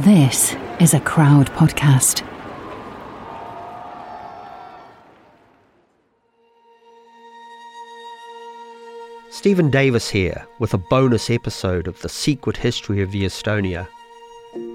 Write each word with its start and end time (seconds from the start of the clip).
This 0.00 0.54
is 0.78 0.92
a 0.92 1.00
crowd 1.00 1.50
podcast. 1.52 2.22
Stephen 9.30 9.70
Davis 9.70 10.10
here 10.10 10.46
with 10.58 10.74
a 10.74 10.78
bonus 10.78 11.30
episode 11.30 11.88
of 11.88 11.98
The 12.02 12.10
Secret 12.10 12.58
History 12.58 13.00
of 13.00 13.10
the 13.10 13.24
Estonia. 13.24 13.88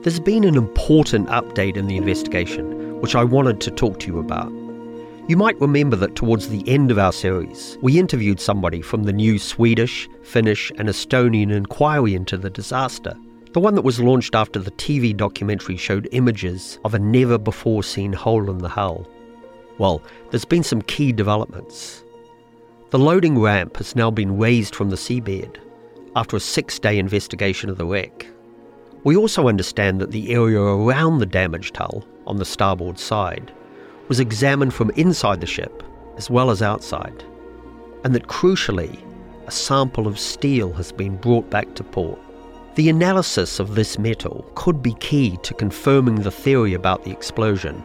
There's 0.02 0.20
been 0.20 0.44
an 0.44 0.56
important 0.56 1.28
update 1.28 1.78
in 1.78 1.86
the 1.86 1.98
investigation, 1.98 3.00
which 3.00 3.14
I 3.14 3.24
wanted 3.24 3.62
to 3.62 3.70
talk 3.70 4.00
to 4.00 4.08
you 4.08 4.18
about. 4.18 4.52
You 5.30 5.38
might 5.38 5.62
remember 5.62 5.98
that 5.98 6.16
towards 6.16 6.50
the 6.50 6.68
end 6.68 6.90
of 6.90 6.98
our 6.98 7.14
series, 7.14 7.78
we 7.84 8.00
interviewed 8.00 8.40
somebody 8.40 8.82
from 8.82 9.04
the 9.04 9.14
new 9.14 9.38
Swedish, 9.38 10.10
Finnish, 10.24 10.72
and 10.80 10.90
Estonian 10.90 11.52
inquiry 11.52 12.16
into 12.16 12.38
the 12.38 12.50
disaster. 12.50 13.16
The 13.54 13.60
one 13.60 13.76
that 13.76 13.82
was 13.82 14.00
launched 14.00 14.34
after 14.34 14.60
the 14.60 14.72
TV 14.72 15.16
documentary 15.16 15.76
showed 15.76 16.08
images 16.14 16.80
of 16.86 16.94
a 16.94 17.00
never 17.00 17.38
before 17.38 17.84
seen 17.84 18.14
hole 18.14 18.50
in 18.50 18.60
the 18.60 18.70
hull. 18.70 19.06
Well, 19.78 20.02
there's 20.30 20.46
been 20.46 20.64
some 20.64 20.82
key 20.84 21.12
developments. 21.12 22.06
The 22.92 23.00
loading 23.00 23.40
ramp 23.40 23.76
has 23.78 23.94
now 23.94 24.10
been 24.10 24.38
raised 24.38 24.74
from 24.74 24.90
the 24.90 24.96
seabed 24.96 25.58
after 26.16 26.38
a 26.38 26.40
six 26.40 26.80
day 26.80 26.98
investigation 26.98 27.70
of 27.70 27.78
the 27.78 27.86
wreck. 27.86 28.26
We 29.04 29.18
also 29.18 29.50
understand 29.50 30.00
that 30.00 30.12
the 30.12 30.34
area 30.34 30.62
around 30.62 31.20
the 31.20 31.26
damaged 31.26 31.76
hull, 31.76 32.06
on 32.28 32.38
the 32.38 32.46
starboard 32.46 33.00
side, 33.00 33.52
was 34.08 34.22
examined 34.22 34.74
from 34.74 34.92
inside 34.92 35.42
the 35.42 35.48
ship 35.48 35.84
as 36.16 36.30
well 36.30 36.52
as 36.52 36.62
outside, 36.62 37.24
and 38.06 38.16
that 38.16 38.28
crucially, 38.28 38.98
a 39.48 39.52
sample 39.52 40.08
of 40.08 40.20
steel 40.20 40.72
has 40.74 40.92
been 40.94 41.18
brought 41.18 41.50
back 41.50 41.74
to 41.76 41.84
port. 41.84 42.20
The 42.76 42.90
analysis 42.90 43.60
of 43.60 43.76
this 43.76 44.00
metal 44.00 44.50
could 44.56 44.82
be 44.82 44.94
key 44.94 45.38
to 45.44 45.54
confirming 45.54 46.16
the 46.16 46.32
theory 46.32 46.74
about 46.74 47.04
the 47.04 47.12
explosion. 47.12 47.84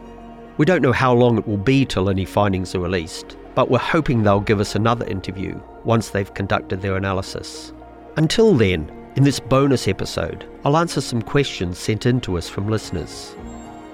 We 0.55 0.65
don't 0.65 0.81
know 0.81 0.93
how 0.93 1.13
long 1.13 1.37
it 1.37 1.45
will 1.45 1.57
be 1.57 1.85
till 1.85 2.09
any 2.09 2.23
findings 2.23 2.73
are 2.73 2.79
released, 2.79 3.35
but 3.53 3.69
we're 3.69 3.79
hoping 3.79 4.23
they'll 4.23 4.39
give 4.39 4.61
us 4.61 4.75
another 4.75 5.05
interview 5.05 5.59
once 5.83 6.09
they've 6.09 6.33
conducted 6.33 6.81
their 6.81 6.95
analysis. 6.95 7.73
Until 8.15 8.53
then, 8.53 8.89
in 9.17 9.25
this 9.25 9.41
bonus 9.41 9.89
episode, 9.89 10.45
I'll 10.63 10.77
answer 10.77 11.01
some 11.01 11.21
questions 11.21 11.77
sent 11.77 12.05
in 12.05 12.21
to 12.21 12.37
us 12.37 12.47
from 12.47 12.69
listeners. 12.69 13.35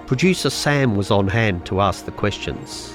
Producer 0.05 0.51
Sam 0.51 0.95
was 0.95 1.09
on 1.09 1.27
hand 1.27 1.65
to 1.65 1.81
ask 1.81 2.05
the 2.05 2.11
questions. 2.11 2.93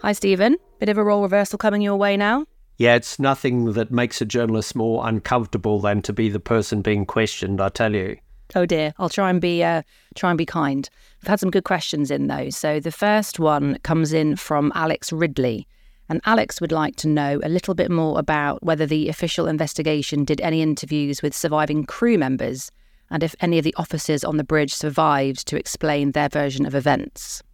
Hi, 0.00 0.12
Stephen. 0.12 0.58
Bit 0.78 0.90
of 0.90 0.98
a 0.98 1.04
role 1.04 1.22
reversal 1.22 1.58
coming 1.58 1.80
your 1.80 1.96
way 1.96 2.18
now. 2.18 2.44
Yeah, 2.82 2.96
it's 2.96 3.20
nothing 3.20 3.74
that 3.74 3.92
makes 3.92 4.20
a 4.20 4.24
journalist 4.24 4.74
more 4.74 5.06
uncomfortable 5.06 5.80
than 5.80 6.02
to 6.02 6.12
be 6.12 6.28
the 6.28 6.40
person 6.40 6.82
being 6.82 7.06
questioned, 7.06 7.60
I 7.60 7.68
tell 7.68 7.94
you. 7.94 8.16
Oh 8.56 8.66
dear, 8.66 8.92
I'll 8.98 9.08
try 9.08 9.30
and 9.30 9.40
be 9.40 9.62
uh, 9.62 9.82
try 10.16 10.32
and 10.32 10.36
be 10.36 10.44
kind. 10.44 10.90
We've 11.20 11.28
had 11.28 11.38
some 11.38 11.52
good 11.52 11.62
questions 11.62 12.10
in 12.10 12.26
though. 12.26 12.50
So 12.50 12.80
the 12.80 12.90
first 12.90 13.38
one 13.38 13.78
comes 13.84 14.12
in 14.12 14.34
from 14.34 14.72
Alex 14.74 15.12
Ridley, 15.12 15.68
and 16.08 16.20
Alex 16.26 16.60
would 16.60 16.72
like 16.72 16.96
to 16.96 17.08
know 17.08 17.40
a 17.44 17.48
little 17.48 17.74
bit 17.74 17.88
more 17.88 18.18
about 18.18 18.64
whether 18.64 18.84
the 18.84 19.08
official 19.08 19.46
investigation 19.46 20.24
did 20.24 20.40
any 20.40 20.60
interviews 20.60 21.22
with 21.22 21.36
surviving 21.36 21.84
crew 21.84 22.18
members, 22.18 22.72
and 23.10 23.22
if 23.22 23.36
any 23.38 23.58
of 23.58 23.64
the 23.64 23.76
officers 23.78 24.24
on 24.24 24.38
the 24.38 24.44
bridge 24.52 24.74
survived 24.74 25.46
to 25.46 25.56
explain 25.56 26.10
their 26.10 26.28
version 26.28 26.66
of 26.66 26.74
events. 26.74 27.44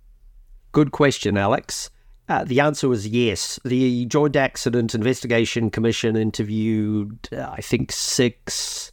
Good 0.72 0.90
question, 0.90 1.36
Alex. 1.36 1.90
Uh, 2.28 2.44
the 2.44 2.60
answer 2.60 2.88
was 2.88 3.08
yes. 3.08 3.58
The 3.64 4.04
Joint 4.04 4.36
Accident 4.36 4.94
Investigation 4.94 5.70
Commission 5.70 6.14
interviewed, 6.14 7.28
uh, 7.32 7.48
I 7.50 7.62
think, 7.62 7.90
six 7.90 8.92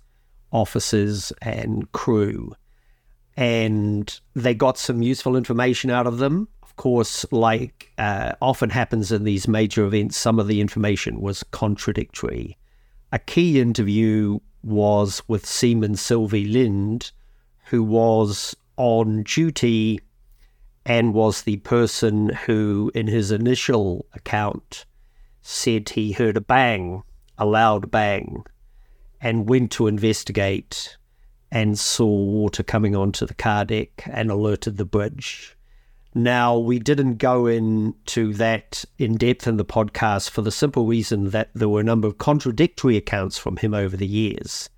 officers 0.51 1.33
and 1.41 1.91
crew, 1.91 2.55
and 3.35 4.19
they 4.35 4.53
got 4.53 4.77
some 4.77 5.01
useful 5.01 5.35
information 5.35 5.89
out 5.89 6.07
of 6.07 6.19
them. 6.19 6.47
Of 6.63 6.77
course, 6.77 7.25
like 7.31 7.91
uh, 7.97 8.33
often 8.41 8.69
happens 8.69 9.11
in 9.11 9.25
these 9.25 9.49
major 9.49 9.85
events, 9.85 10.15
some 10.15 10.39
of 10.39 10.47
the 10.47 10.61
information 10.61 11.19
was 11.19 11.43
contradictory. 11.43 12.57
A 13.11 13.19
key 13.19 13.59
interview 13.59 14.39
was 14.63 15.21
with 15.27 15.45
Seaman 15.45 15.97
Silver 15.97 16.37
Linde, 16.37 17.11
who 17.65 17.83
was 17.83 18.55
on 18.77 19.23
duty 19.23 19.99
and 20.85 21.13
was 21.13 21.41
the 21.41 21.57
person 21.57 22.29
who, 22.45 22.91
in 22.93 23.07
his 23.07 23.31
initial 23.31 24.05
account, 24.13 24.85
said 25.41 25.89
he 25.89 26.11
heard 26.11 26.37
a 26.37 26.41
bang, 26.41 27.03
a 27.37 27.45
loud 27.45 27.89
bang, 27.89 28.43
and 29.19 29.49
went 29.49 29.71
to 29.71 29.87
investigate 29.87 30.97
and 31.51 31.79
saw 31.79 32.05
water 32.05 32.63
coming 32.63 32.95
onto 32.95 33.25
the 33.25 33.33
car 33.33 33.65
deck 33.65 34.03
and 34.11 34.29
alerted 34.29 34.77
the 34.77 34.85
bridge. 34.85 35.55
Now, 36.13 36.57
we 36.57 36.79
didn't 36.79 37.17
go 37.17 37.45
into 37.45 38.33
that 38.33 38.85
in 38.97 39.17
depth 39.17 39.47
in 39.47 39.57
the 39.57 39.65
podcast 39.65 40.29
for 40.29 40.41
the 40.41 40.51
simple 40.51 40.85
reason 40.85 41.31
that 41.31 41.49
there 41.53 41.67
were 41.67 41.81
a 41.81 41.83
number 41.83 42.07
of 42.07 42.17
contradictory 42.17 42.95
accounts 42.95 43.37
from 43.37 43.57
him 43.57 43.73
over 43.73 43.97
the 43.97 44.07
years 44.07 44.69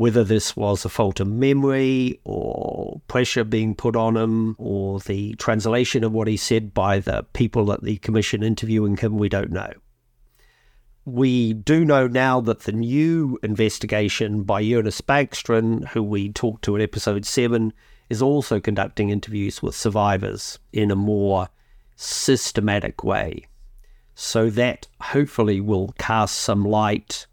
whether 0.00 0.24
this 0.24 0.56
was 0.56 0.82
a 0.82 0.88
fault 0.88 1.20
of 1.20 1.26
memory 1.26 2.18
or 2.24 3.02
pressure 3.06 3.44
being 3.44 3.74
put 3.74 3.94
on 3.94 4.16
him 4.16 4.56
or 4.58 4.98
the 5.00 5.34
translation 5.34 6.02
of 6.02 6.10
what 6.10 6.26
he 6.26 6.38
said 6.38 6.72
by 6.72 6.98
the 6.98 7.22
people 7.34 7.70
at 7.70 7.82
the 7.82 7.98
commission 7.98 8.42
interviewing 8.42 8.96
him, 8.96 9.18
we 9.18 9.28
don't 9.28 9.50
know. 9.50 9.70
We 11.04 11.52
do 11.52 11.84
know 11.84 12.06
now 12.06 12.40
that 12.40 12.60
the 12.60 12.72
new 12.72 13.38
investigation 13.42 14.42
by 14.42 14.64
Jonas 14.64 15.02
Bäckstrand, 15.02 15.88
who 15.88 16.02
we 16.02 16.32
talked 16.32 16.64
to 16.64 16.76
in 16.76 16.80
episode 16.80 17.26
7, 17.26 17.70
is 18.08 18.22
also 18.22 18.58
conducting 18.58 19.10
interviews 19.10 19.62
with 19.62 19.74
survivors 19.76 20.58
in 20.72 20.90
a 20.90 20.96
more 20.96 21.50
systematic 21.96 23.04
way. 23.04 23.48
So 24.14 24.48
that 24.48 24.88
hopefully 25.02 25.60
will 25.60 25.94
cast 25.98 26.36
some 26.36 26.64
light 26.64 27.26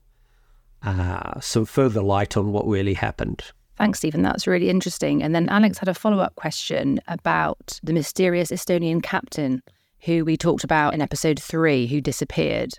uh, 0.84 1.40
some 1.40 1.66
further 1.66 2.02
light 2.02 2.38
on 2.38 2.52
what 2.52 2.68
really 2.68 2.94
happened. 2.94 3.44
Thanks, 3.78 4.00
Stephen. 4.00 4.24
That's 4.24 4.48
really 4.48 4.70
interesting. 4.70 5.22
And 5.22 5.36
then 5.36 5.50
Alex 5.50 5.78
had 5.78 5.88
a 5.88 5.94
follow 5.94 6.20
up 6.20 6.36
question 6.36 7.00
about 7.08 7.80
the 7.84 7.94
mysterious 7.94 8.50
Estonian 8.50 9.04
captain 9.04 9.62
who 10.02 10.26
we 10.26 10.36
talked 10.38 10.64
about 10.64 10.94
in 10.94 11.02
episode 11.02 11.40
three, 11.40 11.86
who 11.88 12.02
disappeared. 12.02 12.72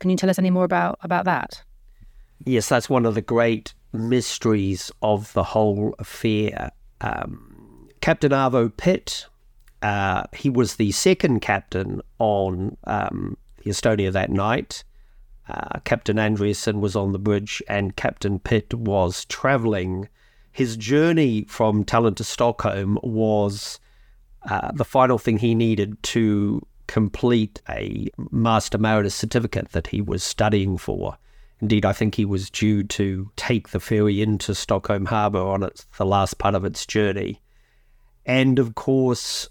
Can 0.00 0.10
you 0.10 0.16
tell 0.16 0.30
us 0.30 0.38
any 0.38 0.50
more 0.50 0.64
about, 0.64 0.98
about 1.02 1.24
that? 1.26 1.62
Yes, 2.44 2.68
that's 2.68 2.88
one 2.88 3.06
of 3.06 3.14
the 3.14 3.22
great 3.22 3.74
mysteries 3.92 4.90
of 5.02 5.32
the 5.34 5.42
whole 5.42 5.94
affair. 5.98 6.70
Um, 7.00 7.88
captain 8.00 8.32
Avo 8.32 8.72
Piht, 8.72 9.26
uh, 9.82 10.24
he 10.34 10.48
was 10.50 10.76
the 10.76 10.92
second 10.92 11.40
captain 11.40 12.00
on 12.18 12.76
um, 12.84 13.36
the 13.62 13.70
Estonia 13.70 14.12
that 14.12 14.30
night. 14.30 14.84
Uh, 15.48 15.80
Captain 15.84 16.16
Andresson 16.16 16.80
was 16.80 16.94
on 16.94 17.12
the 17.12 17.18
bridge 17.18 17.62
and 17.68 17.96
Captain 17.96 18.38
Piht 18.38 18.72
was 18.74 19.24
traveling. 19.24 20.08
His 20.52 20.76
journey 20.76 21.44
from 21.48 21.84
Tallinn 21.84 22.16
to 22.16 22.24
Stockholm 22.24 22.98
was 23.02 23.80
uh, 24.48 24.70
the 24.72 24.84
final 24.84 25.18
thing 25.18 25.38
he 25.38 25.54
needed 25.54 26.00
to 26.02 26.64
complete 26.86 27.60
a 27.68 28.08
Master 28.30 28.78
Mariner 28.78 29.10
certificate 29.10 29.70
that 29.72 29.88
he 29.88 30.00
was 30.00 30.22
studying 30.22 30.76
for. 30.76 31.16
Indeed, 31.60 31.84
I 31.84 31.92
think 31.92 32.14
he 32.14 32.24
was 32.24 32.50
due 32.50 32.82
to 32.84 33.30
take 33.36 33.68
the 33.68 33.80
ferry 33.80 34.22
into 34.22 34.54
Stockholm 34.54 35.06
Harbour 35.06 35.40
on 35.40 35.62
its, 35.62 35.86
the 35.98 36.06
last 36.06 36.38
part 36.38 36.54
of 36.54 36.64
its 36.64 36.86
journey. 36.86 37.40
And 38.24 38.58
of 38.58 38.74
course, 38.74 39.48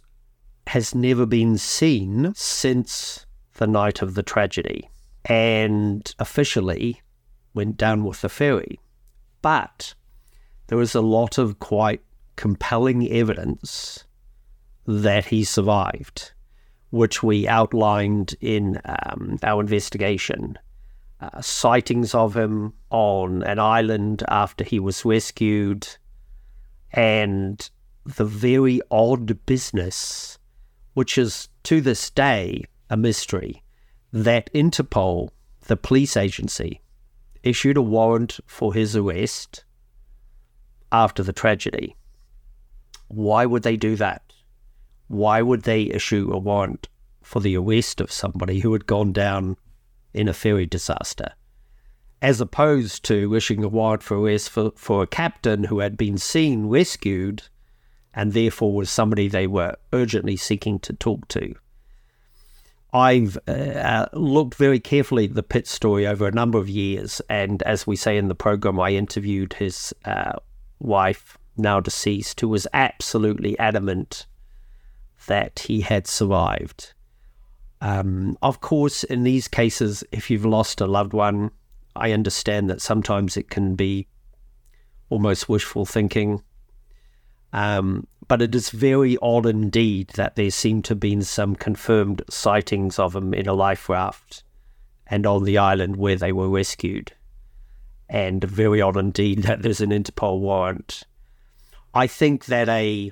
has 0.68 0.96
never 0.96 1.26
been 1.26 1.58
seen 1.58 2.34
since 2.36 3.26
the 3.56 3.68
night 3.68 4.02
of 4.02 4.16
the 4.16 4.24
tragedy 4.24 4.90
and 5.26 6.14
officially 6.20 7.02
went 7.54 7.78
down 7.78 8.04
with 8.04 8.22
the 8.22 8.30
ferry. 8.30 8.80
But 9.42 9.94
there 10.68 10.78
was 10.78 10.96
a 10.96 11.02
lot 11.02 11.38
of 11.38 11.60
quite 11.60 12.02
compelling 12.36 13.12
evidence 13.12 14.06
that 14.86 15.26
he 15.26 15.44
survived, 15.44 16.32
which 16.90 17.22
we 17.22 17.48
outlined 17.48 18.36
in 18.40 18.80
um, 18.86 19.38
our 19.44 19.62
investigation. 19.62 20.58
Uh, 21.22 21.42
sightings 21.42 22.16
of 22.16 22.36
him 22.36 22.74
on 22.90 23.44
an 23.44 23.60
island 23.60 24.24
after 24.30 24.64
he 24.64 24.80
was 24.80 25.04
rescued, 25.04 25.88
and 26.92 27.70
the 28.06 28.26
very 28.26 28.80
odd 28.90 29.46
business, 29.46 30.40
which 30.94 31.18
is 31.18 31.50
to 31.64 31.82
this 31.82 32.10
day 32.10 32.64
a 32.90 32.96
mystery, 32.96 33.62
that 34.12 34.52
Interpol, 34.54 35.30
the 35.68 35.78
police 35.78 36.18
agency, 36.18 36.82
issued 37.44 37.78
a 37.78 37.82
warrant 37.82 38.40
for 38.46 38.74
his 38.74 38.96
arrest 38.96 39.64
after 40.92 41.24
the 41.24 41.34
tragedy. 41.34 41.96
Why 43.08 43.46
would 43.46 43.64
they 43.64 43.78
do 43.78 43.96
that? 43.96 44.22
Why 45.08 45.42
would 45.42 45.64
they 45.64 45.84
issue 45.84 46.30
a 46.32 46.38
warrant 46.38 46.90
for 47.22 47.40
the 47.40 47.58
arrest 47.58 48.02
of 48.02 48.12
somebody 48.12 48.60
who 48.60 48.74
had 48.74 48.86
gone 48.86 49.14
down 49.14 49.58
in 50.14 50.28
a 50.28 50.34
ferry 50.34 50.66
disaster? 50.66 51.34
as 52.22 52.42
opposed 52.42 53.04
to 53.06 53.34
issuing 53.36 53.64
a 53.64 53.68
warrant 53.68 54.04
for 54.04 54.18
arrest 54.18 54.50
for, 54.50 54.72
for 54.76 55.04
a 55.04 55.08
captain 55.08 55.66
who 55.66 55.80
had 55.80 55.96
been 55.96 56.18
seen 56.18 56.68
rescued 56.68 57.44
and 58.14 58.34
therefore 58.34 58.74
was 58.74 58.90
somebody 58.90 59.28
they 59.28 59.48
were 59.48 59.76
urgently 59.94 60.36
seeking 60.36 60.80
to 60.80 60.94
talk 60.94 61.28
to. 61.30 61.56
I've 62.92 63.38
uh, 63.48 64.08
looked 64.14 64.56
very 64.56 64.80
carefully 64.80 65.26
at 65.26 65.36
the 65.36 65.44
Piht 65.44 65.68
story 65.68 66.08
over 66.08 66.28
a 66.28 66.32
number 66.32 66.58
of 66.58 66.68
years, 66.68 67.22
and 67.30 67.62
as 67.64 67.86
we 67.86 67.96
say 67.96 68.18
in 68.18 68.28
the 68.30 68.36
program, 68.36 68.80
I 68.80 68.92
interviewed 68.92 69.54
his 69.54 69.94
uh, 70.06 70.34
wife, 70.80 71.38
now 71.56 71.80
deceased, 71.80 72.42
who 72.42 72.50
was 72.50 72.66
absolutely 72.74 73.58
adamant 73.60 74.26
that 75.28 75.60
he 75.60 75.82
had 75.82 76.08
survived. 76.08 76.94
Um, 77.82 78.38
of 78.42 78.62
course, 78.62 79.04
in 79.04 79.24
these 79.24 79.48
cases, 79.48 80.04
if 80.12 80.30
you've 80.30 80.46
lost 80.46 80.82
a 80.82 80.88
loved 80.88 81.14
one, 81.14 81.52
I 81.96 82.12
understand 82.12 82.70
that 82.70 82.82
sometimes 82.82 83.38
it 83.38 83.50
can 83.50 83.76
be 83.76 84.08
almost 85.10 85.48
wishful 85.48 85.86
thinking. 85.86 86.42
Um, 87.54 88.08
but 88.30 88.44
it 88.44 88.54
is 88.54 88.70
very 88.70 89.18
odd 89.24 89.48
indeed 89.48 90.10
that 90.10 90.36
there 90.36 90.52
seem 90.52 90.84
to 90.84 90.92
have 90.92 91.00
been 91.00 91.24
some 91.24 91.56
confirmed 91.56 92.22
sightings 92.30 93.00
of 93.00 93.14
them 93.14 93.34
in 93.34 93.48
a 93.48 93.54
life 93.54 93.90
raft 93.90 94.44
and 95.08 95.26
on 95.26 95.44
the 95.44 95.58
island 95.58 95.96
where 95.96 96.16
they 96.16 96.32
were 96.32 96.48
rescued. 96.48 97.12
And 98.08 98.44
very 98.44 98.82
odd 98.82 98.98
indeed 98.98 99.44
that 99.44 99.64
there's 99.64 99.82
an 99.82 99.90
Interpol 99.90 100.40
warrant. 100.40 101.04
I 101.94 102.06
think 102.06 102.46
that 102.46 102.70
a 102.70 103.12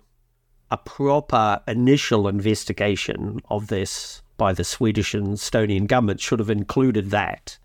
a 0.69 0.77
proper 0.77 1.61
initial 1.67 2.27
investigation 2.27 3.39
of 3.49 3.67
this 3.67 4.21
by 4.35 4.53
the 4.53 4.65
Swedish 4.65 5.13
and 5.13 5.29
Estonian 5.29 5.87
government 5.87 6.19
should 6.19 6.39
have 6.39 6.49
included 6.49 7.09
that, 7.09 7.57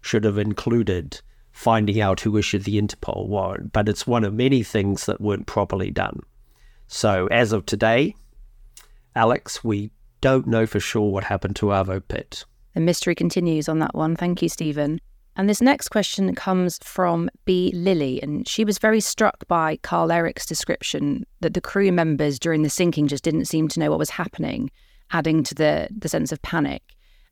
should 0.00 0.24
have 0.24 0.38
included 0.38 1.22
finding 1.50 2.00
out 2.00 2.20
who 2.20 2.36
issued 2.36 2.64
the 2.64 2.80
Interpol 2.80 3.26
warrant. 3.26 3.72
But 3.72 3.88
it's 3.88 4.06
one 4.06 4.22
of 4.22 4.32
many 4.32 4.62
things 4.62 5.06
that 5.06 5.20
weren't 5.20 5.46
properly 5.46 5.90
done. 5.90 6.20
So 6.92 7.28
as 7.28 7.52
of 7.52 7.64
today, 7.66 8.16
Alex, 9.14 9.62
we 9.62 9.92
don't 10.20 10.48
know 10.48 10.66
for 10.66 10.80
sure 10.80 11.12
what 11.12 11.22
happened 11.22 11.54
to 11.56 11.66
Avo 11.66 12.00
Piht. 12.00 12.44
The 12.74 12.80
mystery 12.80 13.14
continues 13.14 13.68
on 13.68 13.78
that 13.78 13.94
one. 13.94 14.16
Thank 14.16 14.42
you, 14.42 14.48
Stephen. 14.48 15.00
And 15.36 15.48
this 15.48 15.60
next 15.60 15.90
question 15.90 16.34
comes 16.34 16.78
from 16.82 17.30
B. 17.44 17.70
Lily, 17.76 18.20
and 18.20 18.46
she 18.46 18.64
was 18.64 18.78
very 18.78 19.00
struck 19.00 19.46
by 19.46 19.76
Carl 19.76 20.10
Eric's 20.10 20.44
description 20.44 21.24
that 21.40 21.54
the 21.54 21.60
crew 21.60 21.92
members 21.92 22.40
during 22.40 22.64
the 22.64 22.68
sinking 22.68 23.06
just 23.06 23.22
didn't 23.22 23.44
seem 23.44 23.68
to 23.68 23.78
know 23.78 23.90
what 23.90 23.98
was 24.00 24.10
happening, 24.10 24.68
adding 25.12 25.44
to 25.44 25.54
the, 25.54 25.88
the 25.96 26.08
sense 26.08 26.32
of 26.32 26.42
panic. 26.42 26.82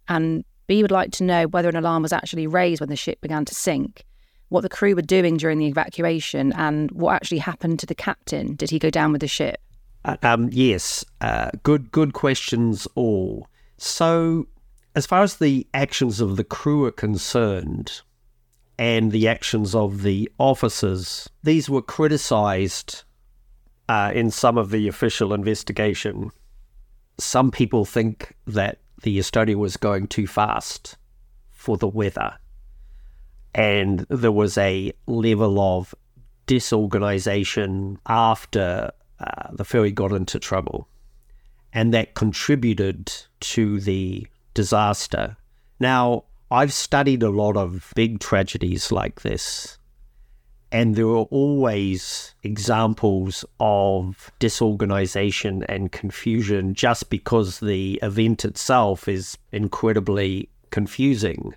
And 0.07 0.45
B 0.69 0.83
would 0.83 0.93
like 0.93 1.11
to 1.13 1.25
know 1.25 1.49
whether 1.49 1.69
an 1.69 1.77
alarm 1.77 2.05
was 2.05 2.13
actually 2.13 2.47
raised 2.47 2.81
when 2.81 2.91
the 2.91 2.97
ship 2.97 3.21
began 3.21 3.45
to 3.47 3.55
sink, 3.57 4.05
what 4.49 4.63
the 4.63 4.69
crew 4.69 4.95
were 4.95 5.03
doing 5.03 5.37
during 5.37 5.59
the 5.59 5.67
evacuation, 5.67 6.53
and 6.53 6.91
what 6.93 7.15
actually 7.15 7.39
happened 7.39 7.79
to 7.81 7.87
the 7.87 7.95
captain. 7.95 8.55
Did 8.55 8.71
he 8.71 8.79
go 8.79 8.91
down 8.91 9.13
with 9.13 9.21
the 9.21 9.29
ship? 9.29 9.61
Uh, 10.05 10.17
um, 10.23 10.49
yes, 10.53 11.05
uh, 11.21 11.51
good 11.63 11.91
good 11.93 12.13
questions 12.13 12.87
all. 12.95 13.49
So 13.77 14.47
as 14.95 15.07
far 15.07 15.23
as 15.23 15.37
the 15.37 15.67
actions 15.75 16.21
of 16.21 16.37
the 16.37 16.45
crew 16.45 16.85
are 16.85 16.91
concerned 16.91 18.01
and 18.79 19.13
the 19.13 19.29
actions 19.29 19.75
of 19.75 20.03
the 20.03 20.31
officers, 20.39 21.29
these 21.43 21.69
were 21.69 21.83
criticized 21.83 23.05
uh, 23.89 24.13
in 24.15 24.31
some 24.31 24.59
of 24.59 24.71
the 24.71 24.89
official 24.89 25.33
investigation. 25.33 26.31
Some 27.19 27.51
people 27.51 27.85
think 27.85 28.35
that 28.47 28.79
the 29.03 29.19
Estonia 29.19 29.57
was 29.57 29.77
going 29.77 30.07
too 30.07 30.27
fast 30.27 30.97
for 31.51 31.77
the 31.77 31.89
weather, 31.89 32.37
and 33.55 34.07
there 34.09 34.33
was 34.33 34.59
a 34.59 34.93
level 35.07 35.61
of 35.61 35.95
disorganization 36.47 37.99
after 38.07 38.91
uh, 39.21 39.49
the 39.53 39.65
ferry 39.65 39.91
got 39.91 40.13
into 40.13 40.39
trouble, 40.39 40.89
and 41.73 41.93
that 41.93 42.15
contributed 42.15 43.13
to 43.41 43.81
the 43.81 44.27
disaster. 44.55 45.37
Now, 45.81 46.25
I've 46.51 46.73
studied 46.73 47.23
a 47.23 47.31
lot 47.31 47.57
of 47.57 47.93
big 47.95 48.21
tragedies 48.21 48.91
like 48.91 49.23
this, 49.23 49.79
and 50.71 50.97
there 50.97 51.07
are 51.07 51.29
always 51.31 52.35
examples 52.43 53.45
of 53.61 54.31
disorganization 54.39 55.65
and 55.65 55.93
confusion 55.93 56.75
just 56.75 57.11
because 57.11 57.61
the 57.61 57.99
event 58.03 58.45
itself 58.45 59.09
is 59.09 59.37
incredibly 59.53 60.49
confusing. 60.71 61.55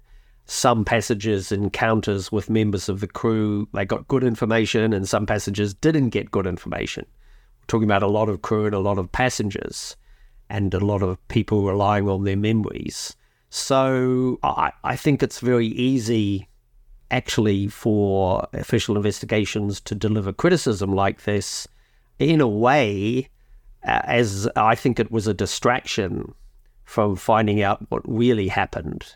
Some 0.54 0.84
passengers 0.84 1.54
encounters 1.54 2.30
with 2.30 2.50
members 2.50 2.90
of 2.90 3.00
the 3.00 3.08
crew, 3.08 3.70
they 3.74 3.86
got 3.86 4.10
good 4.10 4.22
information, 4.22 4.92
and 4.92 5.08
some 5.08 5.26
passengers 5.26 5.74
didn't 5.74 6.10
get 6.10 6.30
good 6.30 6.46
information. 6.46 7.06
We're 7.06 7.68
talking 7.68 7.88
about 7.88 8.04
a 8.04 8.08
lot 8.08 8.28
of 8.28 8.42
crew 8.42 8.66
and 8.66 8.76
a 8.76 8.80
lot 8.80 8.98
of 8.98 9.14
passengers 9.14 9.96
and 10.50 10.74
a 10.74 10.82
lot 10.82 11.04
of 11.04 11.26
people 11.30 11.64
relying 11.64 12.10
on 12.10 12.26
their 12.26 12.36
memories. 12.36 13.16
So 13.50 14.40
I, 14.44 14.74
I 14.84 14.98
think 14.98 15.24
it's 15.24 15.40
very 15.40 15.68
easy 15.68 16.50
actually 17.12 17.70
for 17.70 18.46
official 18.52 18.98
investigations 18.98 19.80
to 19.80 19.96
deliver 19.96 20.34
criticism 20.34 20.94
like 20.94 21.24
this 21.24 21.66
in 22.20 22.42
a 22.42 22.48
way 22.48 23.30
uh, 23.88 24.02
as 24.04 24.50
I 24.58 24.76
think 24.76 25.00
it 25.00 25.14
was 25.14 25.28
a 25.28 25.34
distraction 25.34 26.36
from 26.84 27.16
finding 27.16 27.62
out 27.62 27.90
what 27.90 28.02
really 28.06 28.50
happened 28.50 29.16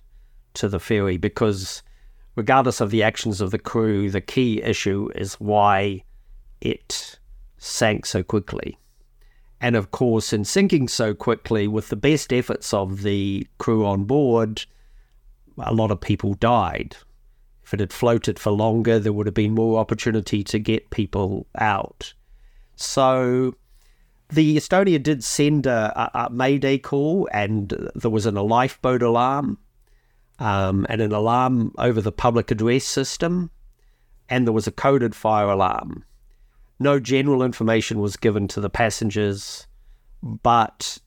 to 0.55 0.67
the 0.67 0.79
ferry 0.79 1.17
because 1.17 1.83
regardless 2.35 2.81
of 2.81 2.91
the 2.91 3.03
actions 3.03 3.41
of 3.41 3.51
the 3.51 3.59
crew 3.59 4.09
the 4.09 4.21
key 4.21 4.61
issue 4.61 5.09
is 5.15 5.35
why 5.35 6.03
it 6.61 7.19
sank 7.57 8.05
so 8.05 8.23
quickly 8.23 8.77
and 9.61 9.75
of 9.75 9.91
course, 9.91 10.33
in 10.33 10.45
sinking 10.45 10.87
so 10.87 11.13
quickly, 11.13 11.67
with 11.67 11.89
the 11.89 11.95
best 11.95 12.33
efforts 12.33 12.73
of 12.73 13.01
the 13.01 13.47
crew 13.57 13.85
on 13.85 14.03
board, 14.03 14.65
a 15.57 15.73
lot 15.73 15.91
of 15.91 16.01
people 16.01 16.33
died. 16.35 16.97
If 17.63 17.73
it 17.73 17.79
had 17.79 17.93
floated 17.93 18.37
for 18.37 18.51
longer, 18.51 18.99
there 18.99 19.13
would 19.13 19.25
have 19.25 19.33
been 19.33 19.55
more 19.55 19.79
opportunity 19.79 20.43
to 20.43 20.59
get 20.59 20.91
people 20.91 21.47
out. 21.57 22.13
So 22.75 23.55
the 24.29 24.57
Estonia 24.57 25.01
did 25.01 25.23
send 25.23 25.65
a, 25.65 26.11
a, 26.13 26.29
mayday 26.29 26.77
call, 26.77 27.27
and 27.31 27.89
there 27.95 28.11
was 28.11 28.25
an, 28.25 28.37
a 28.37 28.43
lifeboat 28.43 29.01
alarm 29.01 29.57
um, 30.39 30.85
and 30.89 31.01
an 31.01 31.11
alarm 31.11 31.73
over 31.77 32.01
the 32.01 32.11
public 32.11 32.51
address 32.51 32.85
system, 32.85 33.51
and 34.29 34.45
there 34.45 34.53
was 34.53 34.67
a 34.67 34.71
coded 34.71 35.15
fire 35.15 35.49
alarm. 35.49 36.03
No 36.79 36.99
general 36.99 37.41
information 37.41 37.99
was 37.99 38.17
given 38.17 38.47
to 38.49 38.59
the 38.59 38.69
passengers, 38.69 39.67
but 40.21 40.97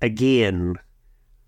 again, 0.00 0.76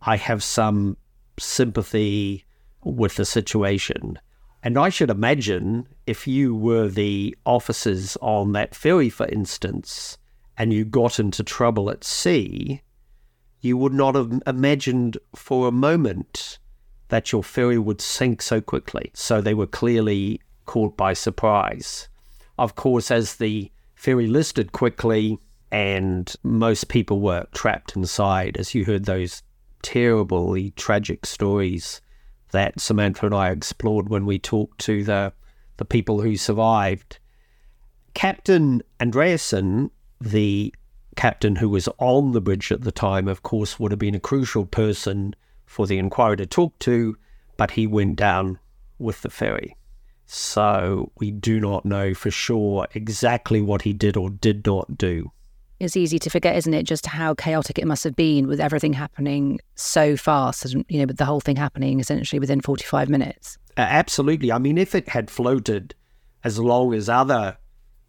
I 0.02 0.16
have 0.16 0.42
some 0.42 0.96
sympathy 1.38 2.44
with 2.84 3.16
the 3.16 3.24
situation. 3.24 4.18
And 4.62 4.78
I 4.78 4.90
should 4.90 5.10
imagine 5.10 5.88
if 6.06 6.26
you 6.26 6.54
were 6.54 6.88
the 6.88 7.36
officers 7.46 8.16
on 8.20 8.52
that 8.52 8.74
ferry, 8.74 9.08
for 9.08 9.26
instance, 9.26 10.18
and 10.56 10.72
you 10.72 10.84
got 10.84 11.18
into 11.18 11.42
trouble 11.42 11.90
at 11.90 12.04
sea, 12.04 12.82
you 13.60 13.76
would 13.76 13.92
not 13.92 14.14
have 14.14 14.42
imagined 14.46 15.18
for 15.34 15.68
a 15.68 15.72
moment 15.72 16.58
that 17.12 17.30
your 17.30 17.42
ferry 17.42 17.76
would 17.76 18.00
sink 18.00 18.40
so 18.40 18.58
quickly. 18.58 19.10
So 19.12 19.42
they 19.42 19.52
were 19.52 19.66
clearly 19.66 20.40
caught 20.64 20.96
by 20.96 21.12
surprise. 21.12 22.08
Of 22.58 22.74
course, 22.74 23.10
as 23.10 23.36
the 23.36 23.70
ferry 23.94 24.26
listed 24.26 24.72
quickly 24.72 25.38
and 25.70 26.34
most 26.42 26.88
people 26.88 27.20
were 27.20 27.44
trapped 27.52 27.96
inside, 27.96 28.56
as 28.56 28.74
you 28.74 28.86
heard 28.86 29.04
those 29.04 29.42
terribly 29.82 30.70
tragic 30.70 31.26
stories 31.26 32.00
that 32.52 32.80
Samantha 32.80 33.26
and 33.26 33.34
I 33.34 33.50
explored 33.50 34.08
when 34.08 34.24
we 34.24 34.38
talked 34.38 34.80
to 34.86 35.04
the 35.04 35.34
the 35.76 35.84
people 35.84 36.22
who 36.22 36.36
survived. 36.36 37.18
Captain 38.14 38.80
Andresson, 38.98 39.90
the 40.18 40.74
captain 41.16 41.56
who 41.56 41.68
was 41.68 41.90
on 41.98 42.32
the 42.32 42.40
bridge 42.40 42.72
at 42.72 42.84
the 42.84 42.92
time, 42.92 43.28
of 43.28 43.42
course, 43.42 43.78
would 43.78 43.92
have 43.92 43.98
been 43.98 44.14
a 44.14 44.20
crucial 44.20 44.64
person 44.64 45.34
for 45.66 45.86
the 45.86 45.98
inquiry 45.98 46.36
to 46.36 46.46
talk 46.46 46.78
to, 46.80 47.16
but 47.56 47.72
he 47.72 47.86
went 47.86 48.16
down 48.16 48.58
with 48.98 49.22
the 49.22 49.30
ferry. 49.30 49.76
So 50.26 51.12
we 51.18 51.30
do 51.30 51.60
not 51.60 51.84
know 51.84 52.14
for 52.14 52.30
sure 52.30 52.86
exactly 52.94 53.60
what 53.60 53.82
he 53.82 53.92
did 53.92 54.16
or 54.16 54.30
did 54.30 54.66
not 54.66 54.96
do. 54.96 55.30
It's 55.78 55.96
easy 55.96 56.18
to 56.20 56.30
forget, 56.30 56.56
isn't 56.56 56.72
it, 56.72 56.84
just 56.84 57.06
how 57.06 57.34
chaotic 57.34 57.78
it 57.78 57.86
must 57.86 58.04
have 58.04 58.14
been 58.14 58.46
with 58.46 58.60
everything 58.60 58.92
happening 58.92 59.58
so 59.74 60.16
fast, 60.16 60.64
and, 60.64 60.84
you 60.88 61.00
know, 61.00 61.06
with 61.06 61.16
the 61.16 61.24
whole 61.24 61.40
thing 61.40 61.56
happening 61.56 61.98
essentially 61.98 62.38
within 62.38 62.60
45 62.60 63.08
minutes. 63.08 63.58
Uh, 63.76 63.80
absolutely. 63.80 64.52
I 64.52 64.58
mean, 64.58 64.78
if 64.78 64.94
it 64.94 65.08
had 65.08 65.30
floated 65.30 65.94
as 66.44 66.58
long 66.58 66.94
as 66.94 67.08
other 67.08 67.58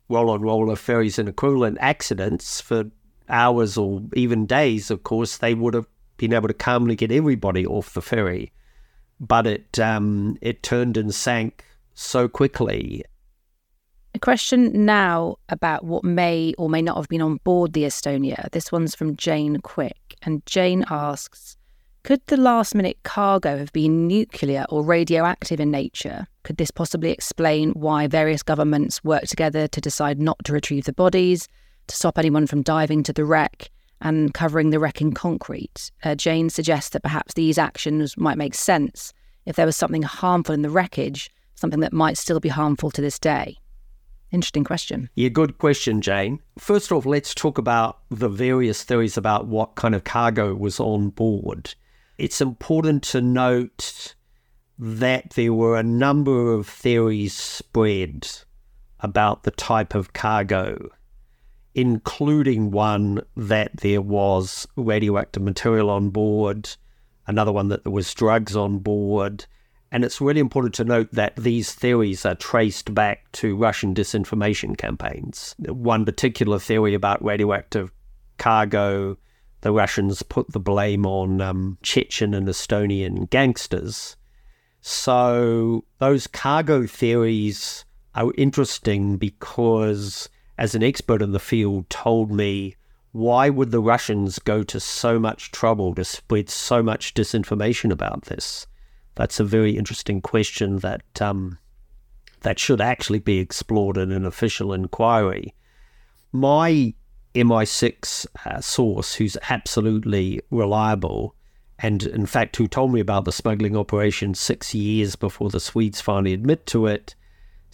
roll 0.07 0.29
on 0.29 0.41
roller 0.41 0.75
ferries 0.75 1.17
and 1.17 1.27
equivalent 1.27 1.77
accidents 1.81 2.61
for 2.61 2.85
hours 3.27 3.77
or 3.77 4.01
even 4.13 4.45
days, 4.45 4.91
of 4.91 5.03
course, 5.03 5.37
they 5.37 5.55
would 5.55 5.73
have 5.73 5.87
been 6.23 6.33
able 6.33 6.47
to 6.47 6.53
calmly 6.53 6.95
get 6.95 7.11
everybody 7.11 7.65
off 7.65 7.93
the 7.93 8.01
ferry. 8.01 8.51
but 9.19 9.47
it 9.47 9.79
um, 9.79 10.37
it 10.41 10.63
turned 10.63 10.97
and 10.97 11.13
sank 11.13 11.65
so 11.93 12.27
quickly. 12.27 13.03
A 14.15 14.19
question 14.19 14.85
now 14.85 15.37
about 15.49 15.83
what 15.83 16.03
may 16.03 16.53
or 16.57 16.69
may 16.69 16.81
not 16.81 16.97
have 16.97 17.07
been 17.07 17.21
on 17.21 17.37
board 17.43 17.73
the 17.73 17.83
Estonia. 17.83 18.49
This 18.51 18.71
one's 18.71 18.95
from 18.95 19.15
Jane 19.15 19.59
Quick, 19.61 20.15
and 20.21 20.45
Jane 20.45 20.85
asks. 20.89 21.57
Could 22.03 22.21
the 22.27 22.35
last 22.35 22.75
minute 22.75 22.97
cargo 23.03 23.57
have 23.57 23.71
been 23.71 24.07
nuclear 24.07 24.65
or 24.69 24.83
radioactive 24.83 25.61
in 25.61 25.71
nature? 25.71 26.27
Could 26.43 26.57
this 26.57 26.69
possibly 26.69 27.11
explain 27.11 27.71
why 27.71 28.07
various 28.07 28.43
governments 28.43 29.03
worked 29.05 29.29
together 29.29 29.69
to 29.69 29.79
decide 29.79 30.19
not 30.19 30.37
to 30.43 30.51
retrieve 30.51 30.83
the 30.83 30.91
bodies, 30.91 31.47
to 31.87 31.95
stop 31.95 32.17
anyone 32.17 32.45
from 32.45 32.61
diving 32.61 33.03
to 33.03 33.13
the 33.13 33.23
wreck 33.23 33.71
and 34.03 34.33
covering 34.33 34.69
the 34.69 34.79
wreck 34.79 35.01
in 35.01 35.13
concrete? 35.13 35.89
Uh, 36.03 36.13
Jane 36.13 36.51
suggests 36.51 36.91
that 36.91 37.01
perhaps 37.01 37.33
these 37.33 37.57
actions 37.57 38.15
might 38.17 38.37
make 38.37 38.53
sense 38.53 39.13
if 39.45 39.55
there 39.55 39.65
was 39.65 39.75
something 39.75 40.03
harmful 40.03 40.53
in 40.53 40.61
the 40.61 40.69
wreckage, 40.69 41.31
something 41.55 41.79
that 41.79 41.93
might 41.93 42.17
still 42.17 42.39
be 42.39 42.49
harmful 42.49 42.91
to 42.91 43.01
this 43.01 43.17
day. 43.17 43.57
Interesting 44.31 44.63
question. 44.63 45.09
Yeah, 45.15 45.29
good 45.29 45.57
question, 45.57 46.01
Jane. 46.01 46.39
First 46.57 46.91
off, 46.91 47.05
let's 47.05 47.35
talk 47.35 47.57
about 47.57 47.99
the 48.09 48.29
various 48.29 48.83
theories 48.83 49.15
about 49.15 49.47
what 49.47 49.75
kind 49.75 49.95
of 49.95 50.03
cargo 50.03 50.55
was 50.55 50.79
on 50.79 51.09
board. 51.09 51.75
It's 52.17 52.41
important 52.41 53.03
to 53.03 53.21
note 53.21 54.15
that 54.79 55.31
there 55.31 55.53
were 55.53 55.77
a 55.77 55.83
number 55.83 56.53
of 56.53 56.67
theories 56.67 57.33
spread 57.33 58.27
about 58.99 59.43
the 59.43 59.51
type 59.51 59.93
of 59.93 60.13
cargo, 60.13 60.89
including 61.75 62.71
one 62.71 63.21
that 63.35 63.75
there 63.77 64.01
was 64.01 64.67
radioactive 64.75 65.43
material 65.43 65.89
on 65.89 66.09
board, 66.09 66.69
another 67.27 67.51
one 67.51 67.69
that 67.69 67.83
there 67.83 67.91
was 67.91 68.13
drugs 68.13 68.55
on 68.55 68.79
board. 68.79 69.45
And 69.91 70.03
it's 70.03 70.21
really 70.21 70.39
important 70.39 70.73
to 70.75 70.83
note 70.83 71.09
that 71.11 71.35
these 71.35 71.71
theories 71.73 72.25
are 72.25 72.35
traced 72.35 72.93
back 72.93 73.31
to 73.33 73.55
Russian 73.55 73.93
disinformation 73.93 74.77
campaigns. 74.77 75.55
One 75.59 76.03
particular 76.03 76.57
theory 76.57 76.95
about 76.95 77.23
radioactive 77.23 77.91
cargo 78.37 79.17
the 79.63 79.71
Russians 79.71 80.21
put 80.21 80.51
the 80.51 80.59
blame 80.59 81.05
on 81.05 81.39
um, 81.39 81.77
Chechen 81.81 82.33
and 82.33 82.47
Estonian 82.47 83.29
gangsters. 83.29 84.17
So 84.81 85.85
those 85.99 86.27
cargo 86.27 86.85
theories 86.85 87.85
are 88.13 88.33
interesting 88.37 89.15
because, 89.15 90.27
as 90.57 90.75
an 90.75 90.83
expert 90.83 91.21
in 91.21 91.31
the 91.31 91.39
field 91.39 91.89
told 91.89 92.31
me, 92.31 92.75
why 93.11 93.49
would 93.49 93.71
the 93.71 93.81
Russians 93.81 94.39
go 94.39 94.63
to 94.63 94.79
so 94.79 95.19
much 95.19 95.51
trouble 95.51 95.93
to 95.95 96.03
spread 96.03 96.49
so 96.49 96.81
much 96.81 97.13
disinformation 97.13 97.91
about 97.91 98.23
this? 98.23 98.67
That's 99.15 99.39
a 99.39 99.43
very 99.43 99.77
interesting 99.77 100.21
question 100.21 100.79
that 100.79 101.21
um, 101.21 101.59
that 102.41 102.59
should 102.59 102.81
actually 102.81 103.19
be 103.19 103.39
explored 103.39 103.97
in 103.97 104.11
an 104.11 104.25
official 104.25 104.73
inquiry. 104.73 105.53
My 106.31 106.93
MI6 107.35 108.25
uh, 108.45 108.61
source 108.61 109.15
who's 109.15 109.37
absolutely 109.49 110.41
reliable 110.51 111.35
and 111.79 112.03
in 112.03 112.25
fact 112.25 112.55
who 112.55 112.67
told 112.67 112.93
me 112.93 112.99
about 112.99 113.25
the 113.25 113.31
smuggling 113.31 113.75
operation 113.75 114.33
six 114.33 114.73
years 114.73 115.15
before 115.15 115.49
the 115.49 115.59
Swedes 115.59 116.01
finally 116.01 116.33
admit 116.33 116.65
to 116.67 116.85
it, 116.85 117.15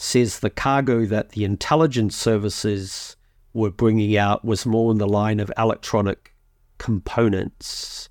says 0.01 0.39
the 0.39 0.49
cargo 0.49 1.05
that 1.05 1.31
the 1.31 1.43
intelligence 1.43 2.15
services 2.15 3.17
were 3.53 3.69
bringing 3.69 4.15
out 4.15 4.45
was 4.45 4.65
more 4.65 4.91
in 4.91 4.97
the 4.97 5.07
line 5.07 5.41
of 5.41 5.51
electronic 5.57 6.33
components 6.77 8.07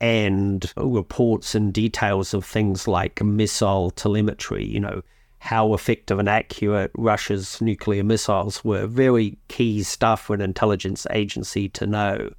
and 0.00 0.72
reports 0.78 1.54
and 1.54 1.74
details 1.74 2.32
of 2.32 2.42
things 2.42 2.88
like 2.88 3.22
missile 3.22 3.90
telemetry, 3.90 4.64
you 4.64 4.80
know, 4.80 5.02
how 5.40 5.74
effective 5.74 6.18
and 6.18 6.28
accurate 6.28 6.90
Russia's 6.96 7.60
nuclear 7.60 8.02
missiles 8.02 8.64
were. 8.64 8.86
Very 8.86 9.36
key 9.48 9.82
stuff 9.82 10.22
for 10.22 10.34
an 10.34 10.40
intelligence 10.40 11.06
agency 11.10 11.68
to 11.68 11.86
know. 11.86 12.32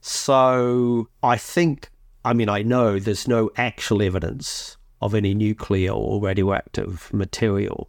So 0.00 1.08
I 1.22 1.36
think, 1.36 1.90
I 2.24 2.32
mean, 2.32 2.48
I 2.48 2.62
know 2.62 2.98
there's 2.98 3.28
no 3.28 3.50
actual 3.56 4.02
evidence 4.02 4.76
of 5.04 5.14
any 5.14 5.34
nuclear 5.34 5.92
or 5.92 6.20
radioactive 6.20 7.12
material. 7.12 7.88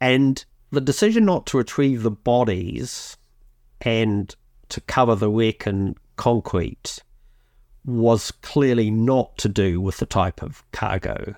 And 0.00 0.44
the 0.70 0.80
decision 0.80 1.24
not 1.24 1.46
to 1.46 1.58
retrieve 1.58 2.02
the 2.02 2.10
bodies 2.10 3.16
and 3.80 4.34
to 4.70 4.80
cover 4.80 5.14
the 5.14 5.30
wreck 5.30 5.66
in 5.66 5.94
concrete 6.16 6.98
was 7.84 8.32
clearly 8.32 8.90
not 8.90 9.38
to 9.38 9.48
do 9.48 9.80
with 9.80 9.98
the 9.98 10.06
type 10.06 10.42
of 10.42 10.64
cargo 10.72 11.36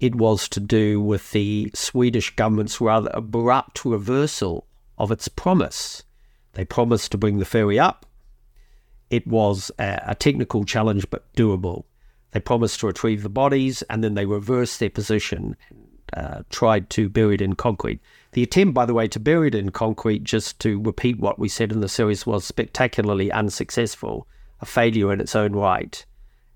it 0.00 0.14
was 0.14 0.48
to 0.48 0.60
do 0.60 1.00
with 1.00 1.30
the 1.32 1.70
Swedish 1.74 2.34
government's 2.34 2.80
rather 2.80 3.10
abrupt 3.12 3.84
reversal 3.84 4.66
of 4.98 5.12
its 5.12 5.28
promise. 5.28 6.02
They 6.54 6.64
promised 6.64 7.12
to 7.12 7.18
bring 7.18 7.38
the 7.38 7.44
ferry 7.44 7.78
up. 7.78 8.06
It 9.10 9.26
was 9.26 9.70
a, 9.78 10.14
technical 10.18 10.64
challenge, 10.64 11.08
but 11.10 11.30
doable. 11.34 11.84
They 12.32 12.40
promised 12.40 12.80
to 12.80 12.86
retrieve 12.86 13.22
the 13.22 13.28
bodies, 13.28 13.82
and 13.82 14.04
then 14.04 14.14
they 14.14 14.26
reversed 14.26 14.80
their 14.80 14.90
position 14.90 15.56
uh, 16.14 16.42
tried 16.50 16.90
to 16.90 17.08
bury 17.08 17.34
it 17.34 17.40
in 17.40 17.54
concrete. 17.54 18.00
The 18.32 18.42
attempt, 18.42 18.74
by 18.74 18.86
the 18.86 18.94
way, 18.94 19.08
to 19.08 19.20
bury 19.20 19.48
it 19.48 19.54
in 19.54 19.70
concrete, 19.70 20.24
just 20.24 20.58
to 20.60 20.80
repeat 20.80 21.18
what 21.18 21.38
we 21.38 21.48
said 21.48 21.72
in 21.72 21.80
the 21.80 21.88
series, 21.88 22.26
was 22.26 22.44
spectacularly 22.44 23.30
unsuccessful, 23.32 24.26
a 24.60 24.66
failure 24.66 25.12
in 25.12 25.20
its 25.20 25.36
own 25.36 25.52
right, 25.52 26.04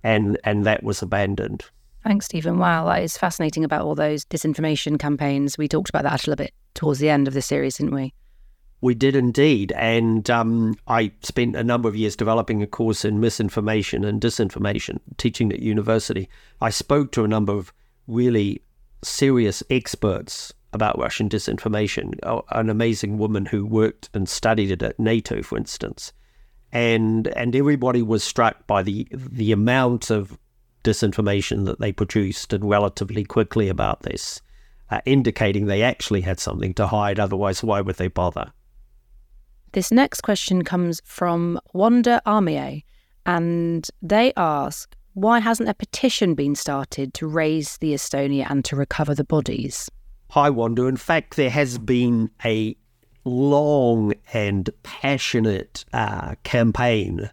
and 0.02 0.38
and 0.44 0.64
that 0.66 0.82
was 0.82 1.02
abandoned. 1.02 1.64
Thanks, 2.02 2.26
Stephen. 2.26 2.58
Wow, 2.58 2.86
that 2.86 3.02
is 3.02 3.16
fascinating 3.16 3.64
about 3.64 3.82
all 3.82 3.94
those 3.94 4.24
disinformation 4.26 4.98
campaigns. 4.98 5.56
We 5.56 5.68
talked 5.68 5.88
about 5.88 6.02
that 6.02 6.26
a 6.26 6.30
little 6.30 6.44
bit 6.44 6.52
towards 6.74 6.98
the 6.98 7.08
end 7.08 7.26
of 7.28 7.34
the 7.34 7.42
series, 7.42 7.78
didn't 7.78 7.94
we? 7.94 8.12
We 8.84 8.94
did 8.94 9.16
indeed. 9.16 9.72
And 9.72 10.28
um, 10.28 10.76
I 10.86 11.10
spent 11.22 11.56
a 11.56 11.64
number 11.64 11.88
of 11.88 11.96
years 11.96 12.16
developing 12.16 12.62
a 12.62 12.66
course 12.66 13.02
in 13.02 13.18
misinformation 13.18 14.04
and 14.04 14.20
disinformation, 14.20 15.00
teaching 15.16 15.50
at 15.50 15.60
university. 15.60 16.28
I 16.60 16.68
spoke 16.68 17.10
to 17.12 17.24
a 17.24 17.28
number 17.28 17.54
of 17.54 17.72
really 18.06 18.60
serious 19.02 19.62
experts 19.70 20.52
about 20.74 20.98
Russian 20.98 21.30
disinformation. 21.30 22.12
An 22.50 22.68
amazing 22.68 23.16
woman 23.16 23.46
who 23.46 23.64
worked 23.64 24.10
and 24.12 24.28
studied 24.28 24.70
it 24.70 24.82
at 24.82 25.00
NATO, 25.00 25.40
for 25.42 25.56
instance. 25.56 26.12
And 26.70 27.28
and 27.28 27.56
everybody 27.56 28.02
was 28.02 28.22
struck 28.22 28.66
by 28.66 28.82
the 28.82 29.08
the 29.10 29.50
amount 29.52 30.10
of 30.10 30.38
disinformation 30.82 31.64
that 31.64 31.80
they 31.80 31.92
produced 31.92 32.52
and 32.52 32.68
relatively 32.68 33.24
quickly 33.24 33.70
about 33.70 34.02
this, 34.02 34.42
uh, 34.90 35.00
indicating 35.06 35.64
they 35.64 35.80
actually 35.80 36.20
had 36.20 36.38
something 36.38 36.74
to 36.74 36.88
hide. 36.88 37.18
Otherwise, 37.18 37.64
why 37.64 37.80
would 37.80 37.96
they 37.96 38.08
bother? 38.08 38.52
This 39.74 39.90
next 39.90 40.20
question 40.20 40.62
comes 40.62 41.02
from 41.04 41.58
Wanda 41.72 42.22
Armier, 42.24 42.82
and 43.26 43.84
they 44.00 44.32
ask 44.36 44.94
why 45.14 45.40
hasn't 45.40 45.68
a 45.68 45.74
petition 45.74 46.36
been 46.36 46.54
started 46.54 47.12
to 47.14 47.26
raise 47.26 47.76
the 47.78 47.92
Estonia 47.92 48.46
and 48.48 48.64
to 48.66 48.76
recover 48.76 49.16
the 49.16 49.24
bodies? 49.24 49.90
Hi, 50.30 50.48
Wanda. 50.48 50.84
In 50.84 50.96
fact, 50.96 51.34
there 51.34 51.50
has 51.50 51.78
been 51.78 52.30
a 52.44 52.76
long 53.24 54.14
and 54.32 54.70
passionate 54.84 55.84
uh, 55.92 56.36
campaign 56.44 57.28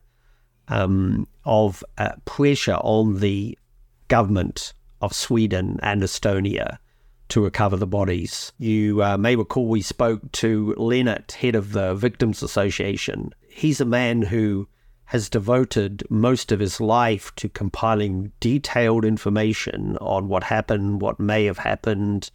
um, 0.67 1.27
of 1.45 1.83
uh, 1.99 2.13
pressure 2.25 2.79
on 2.81 3.19
the 3.19 3.55
government 4.07 4.73
of 4.99 5.13
Sweden 5.13 5.79
and 5.83 6.01
Estonia 6.01 6.79
to 7.31 7.43
recover 7.43 7.77
the 7.77 7.87
bodies. 7.87 8.51
You 8.57 9.03
uh, 9.03 9.17
may 9.17 9.35
recall 9.35 9.67
we 9.67 9.81
spoke 9.81 10.31
to 10.33 10.75
Lennart, 10.77 11.31
head 11.31 11.55
of 11.55 11.71
the 11.71 11.95
Victims 11.95 12.43
Association. 12.43 13.33
He's 13.49 13.81
a 13.81 13.85
man 13.85 14.21
who 14.21 14.67
has 15.05 15.29
devoted 15.29 16.03
most 16.09 16.51
of 16.51 16.59
his 16.59 16.79
life 16.79 17.33
to 17.35 17.49
compiling 17.49 18.31
detailed 18.39 19.03
information 19.03 19.97
on 19.97 20.27
what 20.27 20.43
happened, 20.43 21.01
what 21.01 21.19
may 21.19 21.45
have 21.45 21.57
happened, 21.57 22.31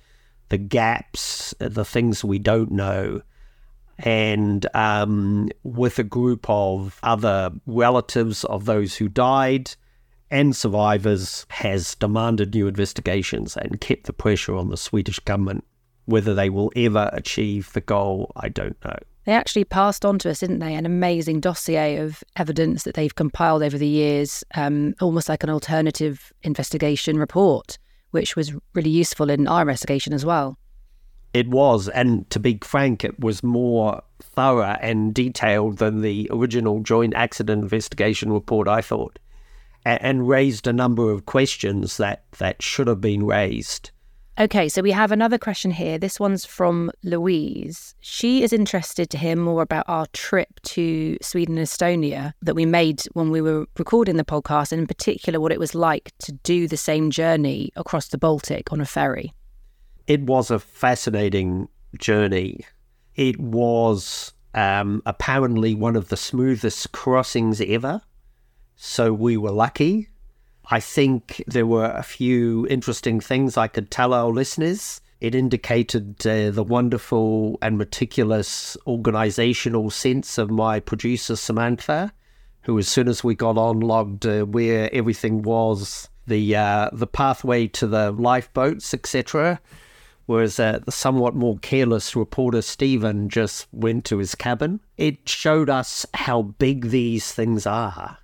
the 0.49 0.59
gaps, 0.59 1.55
the 1.59 1.85
things 1.85 2.25
we 2.25 2.39
don't 2.39 2.71
know 2.71 3.23
and 3.99 4.67
um, 4.75 5.49
with 5.63 5.99
a 5.99 6.05
group 6.05 6.45
of 6.49 6.99
other 7.03 7.51
relatives 7.67 8.45
of 8.45 8.67
those 8.67 8.97
who 8.97 9.09
died 9.09 9.75
and 10.31 10.55
survivors, 10.55 11.47
has 11.49 11.95
demanded 11.95 12.55
new 12.55 12.67
investigations 12.67 13.57
and 13.57 13.81
kept 13.81 14.05
the 14.05 14.13
pressure 14.13 14.57
on 14.57 14.71
the 14.71 14.77
Swedish 14.77 15.19
government. 15.21 15.65
Whether 16.07 16.35
they 16.35 16.51
will 16.51 16.71
ever 16.77 17.11
achieve 17.13 17.73
the 17.73 17.81
goal, 17.81 18.31
I 18.37 18.49
don't 18.49 18.77
know. 18.85 18.97
They 19.25 19.33
actually 19.33 19.65
passed 19.65 20.05
on 20.05 20.21
to 20.21 20.31
us, 20.31 20.39
didn't 20.39 20.61
they, 20.61 20.75
an 20.75 20.87
amazing 20.87 21.41
dossier 21.41 21.97
of 21.97 22.23
evidence 22.37 22.85
that 22.85 22.95
they've 22.95 23.15
compiled 23.15 23.65
over 23.65 23.77
the 23.77 23.87
years, 23.87 24.45
um, 24.55 24.95
almost 25.01 25.29
like 25.29 25.43
an 25.43 25.51
alternative 25.51 26.33
investigation 26.45 27.19
report, 27.19 27.77
which 28.13 28.37
was 28.37 28.55
really 28.75 28.91
useful 28.91 29.29
in 29.29 29.49
our 29.49 29.63
investigation 29.63 30.13
as 30.13 30.25
well. 30.25 30.57
It 31.35 31.49
was, 31.49 31.89
and 31.89 32.31
to 32.31 32.39
be 32.39 32.59
frank, 32.63 33.03
it 33.03 33.19
was 33.19 33.43
more 33.43 34.01
thorough 34.23 34.77
and 34.81 35.13
detailed 35.13 35.79
than 35.79 36.03
the 36.03 36.29
original 36.31 36.81
joint 36.81 37.15
accident 37.15 37.65
investigation 37.65 38.33
report, 38.33 38.69
I 38.69 38.81
thought. 38.81 39.19
And 39.87 40.29
raised 40.29 40.67
a 40.67 40.73
number 40.73 41.11
of 41.11 41.27
questions 41.27 41.97
that, 41.97 42.25
that 42.39 42.61
should 42.61 42.89
have 42.89 43.01
been 43.01 43.25
raised. 43.25 43.91
Okay, 44.39 44.69
so 44.69 44.83
we 44.83 44.91
have 44.91 45.13
another 45.13 45.39
question 45.39 45.71
here. 45.71 45.97
This 45.97 46.21
one's 46.21 46.45
from 46.45 46.91
Louise. 47.03 47.95
She 48.01 48.43
is 48.43 48.53
interested 48.53 49.09
to 49.09 49.19
hear 49.19 49.35
more 49.35 49.63
about 49.63 49.87
our 49.89 50.07
trip 50.13 50.61
to 50.65 51.17
Sweden 51.23 51.57
and 51.57 51.67
Estonia 51.67 52.35
that 52.43 52.55
we 52.55 52.67
made 52.67 53.03
when 53.15 53.31
we 53.31 53.41
were 53.41 53.67
recording 53.79 54.17
the 54.17 54.25
podcast, 54.25 54.73
and 54.73 54.81
in 54.81 54.87
particular, 54.87 55.41
what 55.41 55.53
it 55.53 55.61
was 55.61 55.75
like 55.75 56.13
to 56.19 56.33
do 56.33 56.69
the 56.69 56.77
same 56.77 57.11
journey 57.11 57.71
across 57.77 58.09
the 58.09 58.19
Baltic 58.19 58.73
on 58.73 58.81
a 58.81 58.85
ferry. 58.85 59.33
It 60.07 60.23
was 60.23 60.51
a 60.51 60.59
fascinating 60.59 61.69
journey. 61.99 62.61
It 63.15 63.41
was 63.41 64.35
um, 64.53 65.01
apparently 65.07 65.75
one 65.75 65.97
of 65.97 66.09
the 66.09 66.17
smoothest 66.17 66.93
crossings 66.93 67.63
ever. 67.63 68.03
So 68.77 69.13
we 69.13 69.39
were 69.39 69.51
lucky. 69.51 70.11
I 70.71 70.81
think 70.81 71.43
there 71.47 71.67
were 71.67 71.91
a 71.91 72.03
few 72.03 72.67
interesting 72.69 73.21
things 73.21 73.57
I 73.57 73.69
could 73.69 73.91
tell 73.91 74.13
our 74.13 74.31
listeners. 74.31 75.01
It 75.21 75.35
indicated 75.35 76.27
uh, 76.27 76.51
the 76.51 76.63
wonderful 76.63 77.57
and 77.63 77.79
meticulous 77.79 78.77
organizational 78.87 79.89
sense 79.91 80.37
of 80.37 80.51
my 80.51 80.79
producer, 80.81 81.37
Samantha, 81.37 82.13
who, 82.63 82.79
as 82.79 82.87
soon 82.87 83.09
as 83.09 83.25
we 83.25 83.35
got 83.35 83.57
on, 83.57 83.81
logged 83.81 84.27
uh, 84.27 84.45
where 84.45 84.93
everything 84.93 85.43
was, 85.43 86.11
the 86.27 86.57
uh, 86.57 86.91
the 86.93 87.07
pathway 87.07 87.69
to 87.69 87.87
the 87.87 88.11
lifeboats, 88.13 88.93
etc. 88.93 89.59
Whereas 90.27 90.61
uh, 90.61 90.81
the 90.85 90.93
somewhat 90.93 91.35
more 91.35 91.59
careless 91.59 92.15
reporter, 92.15 92.61
Stephen, 92.61 93.31
just 93.31 93.69
went 93.73 94.05
to 94.07 94.19
his 94.19 94.35
cabin. 94.35 94.81
It 94.99 95.27
showed 95.29 95.71
us 95.71 96.05
how 96.13 96.43
big 96.43 96.91
these 96.91 97.33
things 97.33 97.67
are 97.67 98.19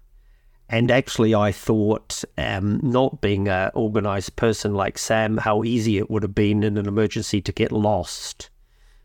and 0.72 0.90
actually, 0.90 1.34
I 1.34 1.52
thought, 1.52 2.24
um, 2.38 2.80
not 2.82 3.20
being 3.20 3.46
an 3.46 3.70
organized 3.74 4.36
person 4.36 4.72
like 4.72 4.96
Sam, 4.96 5.36
how 5.36 5.64
easy 5.64 5.98
it 5.98 6.10
would 6.10 6.22
have 6.22 6.34
been 6.34 6.62
in 6.62 6.78
an 6.78 6.88
emergency 6.88 7.42
to 7.42 7.52
get 7.52 7.72
lost 7.72 8.48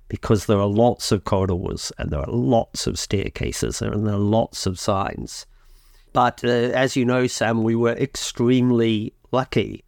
because 0.07 0.45
there 0.45 0.59
are 0.59 0.65
lots 0.65 1.11
of 1.11 1.25
corridors 1.25 1.91
and 1.97 2.09
there 2.09 2.21
are 2.21 2.31
lots 2.31 2.87
of 2.87 2.97
staircases 2.97 3.81
and 3.81 4.07
there 4.07 4.13
are 4.13 4.17
lots 4.17 4.65
of 4.65 4.79
signs. 4.79 5.45
But 6.13 6.41
uh, 6.41 6.47
as 6.47 6.95
you 6.95 7.03
know, 7.03 7.27
Sam, 7.27 7.63
we 7.63 7.75
were 7.75 7.91
extremely 7.91 9.13
lucky. 9.33 9.83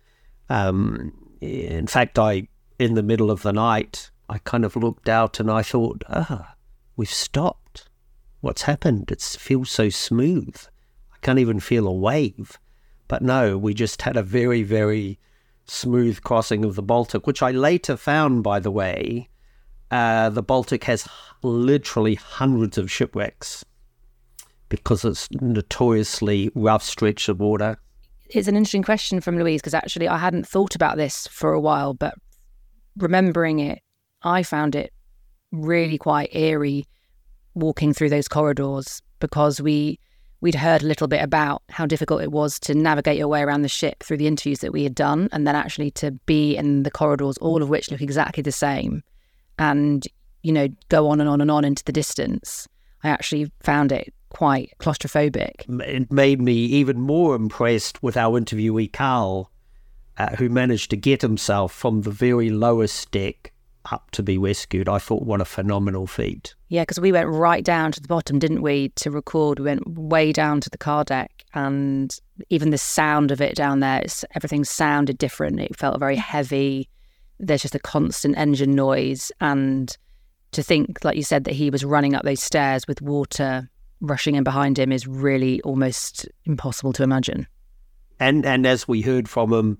Um, 0.50 1.14
in 1.40 1.88
fact, 1.88 2.20
I, 2.20 2.50
in 2.78 2.96
the 2.96 3.04
middle 3.04 3.32
of 3.32 3.42
the 3.44 3.54
night, 3.54 4.12
I 4.28 4.40
kind 4.40 4.66
of 4.66 4.76
looked 4.76 5.08
out 5.08 5.40
and 5.40 5.50
I 5.50 5.62
thought, 5.62 6.04
ah, 6.10 6.56
we've 6.98 7.10
stopped. 7.10 7.88
What's 8.42 8.64
happened? 8.64 9.12
It 9.12 9.22
feels 9.22 9.72
so 9.72 9.88
smooth 9.88 10.58
can't 11.22 11.40
even 11.40 11.60
feel 11.60 11.88
a 11.88 11.94
wave. 11.94 12.58
But 13.08 13.22
no, 13.22 13.58
we 13.58 13.74
just 13.74 14.02
had 14.02 14.18
a 14.18 14.24
very, 14.24 14.64
very 14.64 15.20
smooth 15.66 16.22
crossing 16.22 16.64
of 16.66 16.76
the 16.76 16.84
Baltic, 16.84 17.28
which 17.28 17.42
I 17.42 17.52
later 17.52 17.98
found, 17.98 18.44
by 18.44 18.60
the 18.60 18.72
way, 18.72 19.30
uh, 19.92 20.30
the 20.30 20.44
Baltic 20.44 20.84
has 20.86 21.08
literally 21.42 22.16
hundreds 22.16 22.78
of 22.78 22.92
shipwrecks 22.92 23.66
because 24.70 25.04
it's 25.04 25.28
notoriously 25.32 26.52
rough 26.54 26.84
stretch 26.84 27.28
of 27.28 27.40
water. 27.40 27.78
It's 28.30 28.48
an 28.48 28.56
interesting 28.56 28.84
question 28.84 29.22
from 29.22 29.40
Louise 29.40 29.62
because 29.62 29.74
actually 29.74 30.08
I 30.08 30.18
hadn't 30.18 30.48
thought 30.48 30.76
about 30.76 30.98
this 30.98 31.28
for 31.28 31.54
a 31.54 31.60
while, 31.60 31.96
but 31.96 32.14
remembering 32.98 33.60
it, 33.60 33.80
I 34.22 34.44
found 34.44 34.76
it 34.76 34.94
really 35.52 35.98
quite 35.98 36.36
eerie 36.36 36.86
walking 37.56 37.94
through 37.94 38.10
those 38.10 38.28
corridors 38.28 39.02
because 39.20 39.60
we 39.60 40.00
we'd 40.42 40.56
heard 40.56 40.82
a 40.82 40.86
little 40.86 41.08
bit 41.08 41.22
about 41.22 41.64
how 41.70 41.86
difficult 41.86 42.22
it 42.22 42.32
was 42.32 42.60
to 42.60 42.74
navigate 42.74 43.18
your 43.18 43.28
way 43.28 43.42
around 43.42 43.62
the 43.62 43.70
ship 43.70 44.04
through 44.04 44.18
the 44.18 44.28
interviews 44.28 44.60
that 44.60 44.72
we 44.72 44.84
had 44.84 44.96
done, 44.96 45.30
and 45.32 45.46
then 45.46 45.56
actually 45.56 45.92
to 45.92 46.12
be 46.12 46.56
in 46.56 46.84
the 46.84 46.92
corridors, 46.92 47.38
all 47.38 47.62
of 47.62 47.70
which 47.70 47.92
look 47.92 48.02
exactly 48.02 48.42
the 48.42 48.52
same, 48.52 49.04
and 49.58 50.08
you 50.42 50.52
know 50.52 50.68
go 50.90 51.08
on 51.08 51.20
and 51.20 51.30
on 51.30 51.42
and 51.42 51.52
on 51.52 51.66
into 51.66 51.84
the 51.84 51.92
distance. 51.92 52.68
I 53.04 53.10
actually 53.10 53.52
found 53.62 53.92
it 53.92 54.14
quite 54.30 54.74
claustrophobic. 54.80 55.66
It 55.82 56.12
made 56.12 56.42
me 56.42 56.54
even 56.54 57.00
more 57.00 57.36
impressed 57.36 58.04
with 58.04 58.16
our 58.18 58.40
interviewee 58.40 58.92
Carl, 58.92 59.52
uh, 60.18 60.36
who 60.36 60.50
managed 60.50 60.90
to 60.92 60.98
get 60.98 61.22
himself 61.22 61.74
from 61.74 62.02
the 62.02 62.12
very 62.12 62.50
lowest 62.50 63.12
deck 63.12 63.54
up 63.92 64.12
to 64.12 64.24
be 64.24 64.38
rescued. 64.38 64.90
I 64.90 65.00
thought, 65.00 65.24
what 65.24 65.42
a 65.42 65.46
phenomenal 65.46 66.08
feat. 66.08 66.56
Yeah, 66.68 66.84
because 66.84 67.00
we 67.00 67.12
went 67.12 67.30
right 67.30 67.64
down 67.64 67.92
to 67.94 68.02
the 68.02 68.08
bottom, 68.08 68.40
didn't 68.40 68.62
we, 68.62 68.90
to 68.90 69.12
record? 69.12 69.60
We 69.60 69.66
went 69.66 69.88
way 69.88 70.32
down 70.32 70.62
to 70.62 70.70
the 70.70 70.78
car 70.78 71.04
deck, 71.04 71.44
and 71.54 72.16
even 72.50 72.70
the 72.70 72.78
sound 72.78 73.32
of 73.32 73.42
it 73.42 73.56
down 73.56 73.80
there, 73.80 74.04
everything 74.36 74.64
sounded 74.64 75.18
different. 75.18 75.60
It 75.60 75.76
felt 75.76 76.00
very 76.00 76.18
heavy. 76.18 76.90
There's 77.40 77.62
just 77.62 77.76
a 77.76 77.80
constant 77.80 78.38
engine 78.38 78.76
noise. 78.76 79.32
And 79.40 79.96
to 80.52 80.62
think, 80.62 81.04
like 81.04 81.16
you 81.16 81.24
said, 81.24 81.46
that 81.46 81.54
he 81.54 81.70
was 81.70 81.86
running 81.86 82.16
up 82.16 82.24
those 82.24 82.44
stairs 82.44 82.88
with 82.88 83.02
water 83.02 83.70
rushing 84.02 84.36
in 84.36 84.44
behind 84.44 84.80
him 84.80 84.92
is 84.92 85.08
really 85.08 85.62
almost 85.62 86.28
impossible 86.46 86.94
to 86.94 87.04
imagine. 87.04 87.48
And 88.20 88.46
and 88.46 88.66
as 88.66 88.88
we 88.88 89.02
heard 89.02 89.30
from 89.30 89.52
him, 89.54 89.78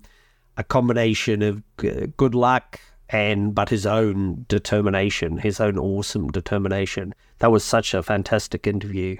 a 0.56 0.64
combination 0.64 1.42
of 1.42 1.62
good 1.76 2.34
luck, 2.34 2.80
and 3.10 3.54
but 3.54 3.68
his 3.68 3.86
own 3.86 4.46
determination, 4.48 5.38
his 5.38 5.60
own 5.60 5.78
awesome 5.78 6.28
determination. 6.28 7.14
That 7.38 7.50
was 7.50 7.64
such 7.64 7.92
a 7.92 8.02
fantastic 8.02 8.66
interview. 8.66 9.16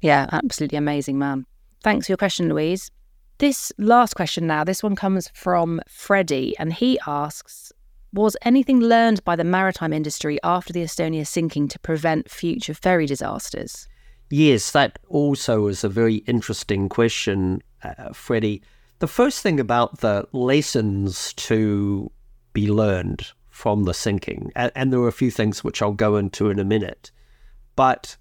Yeah, 0.00 0.26
absolutely 0.30 0.78
amazing, 0.78 1.18
man. 1.18 1.46
Thanks 1.82 2.06
for 2.06 2.12
your 2.12 2.18
question, 2.18 2.48
Louise. 2.48 2.90
This 3.38 3.72
last 3.78 4.14
question 4.14 4.46
now, 4.46 4.64
this 4.64 4.82
one 4.82 4.96
comes 4.96 5.30
from 5.34 5.80
Freddie, 5.88 6.56
and 6.58 6.72
he 6.72 6.98
asks 7.06 7.72
Was 8.12 8.36
anything 8.42 8.80
learned 8.80 9.22
by 9.24 9.36
the 9.36 9.44
maritime 9.44 9.92
industry 9.92 10.38
after 10.42 10.72
the 10.72 10.82
Estonia 10.82 11.26
sinking 11.26 11.68
to 11.68 11.78
prevent 11.80 12.30
future 12.30 12.74
ferry 12.74 13.06
disasters? 13.06 13.88
Yes, 14.30 14.70
that 14.72 14.98
also 15.08 15.66
is 15.66 15.84
a 15.84 15.88
very 15.88 16.16
interesting 16.16 16.88
question, 16.88 17.62
uh, 17.82 18.12
Freddie. 18.12 18.62
The 18.98 19.06
first 19.06 19.42
thing 19.42 19.60
about 19.60 20.00
the 20.00 20.26
lessons 20.32 21.34
to 21.34 22.10
be 22.56 22.68
learned 22.68 23.32
from 23.50 23.84
the 23.84 23.92
sinking. 23.92 24.50
And, 24.56 24.72
and 24.74 24.90
there 24.90 25.00
are 25.00 25.08
a 25.08 25.12
few 25.12 25.30
things 25.30 25.62
which 25.62 25.82
I'll 25.82 25.92
go 25.92 26.16
into 26.16 26.48
in 26.48 26.58
a 26.58 26.64
minute. 26.64 27.12
But 27.74 28.16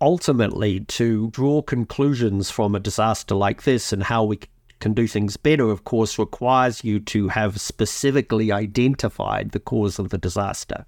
ultimately, 0.00 0.80
to 0.80 1.30
draw 1.30 1.60
conclusions 1.60 2.48
from 2.48 2.76
a 2.76 2.80
disaster 2.80 3.34
like 3.34 3.64
this 3.64 3.92
and 3.92 4.04
how 4.04 4.22
we 4.22 4.38
can 4.78 4.94
do 4.94 5.08
things 5.08 5.36
better, 5.36 5.68
of 5.68 5.82
course, 5.82 6.16
requires 6.16 6.84
you 6.84 7.00
to 7.00 7.26
have 7.26 7.60
specifically 7.60 8.52
identified 8.52 9.50
the 9.50 9.58
cause 9.58 9.98
of 9.98 10.10
the 10.10 10.18
disaster. 10.18 10.86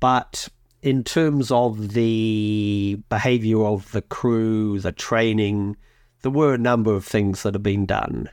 But 0.00 0.48
in 0.80 1.04
terms 1.04 1.50
of 1.50 1.92
the 1.92 2.98
behavior 3.10 3.62
of 3.62 3.92
the 3.92 4.02
crew, 4.02 4.80
the 4.80 4.92
training, 4.92 5.76
there 6.22 6.32
were 6.32 6.54
a 6.54 6.58
number 6.70 6.94
of 6.94 7.04
things 7.04 7.42
that 7.42 7.52
have 7.52 7.62
been 7.62 7.84
done. 7.84 8.30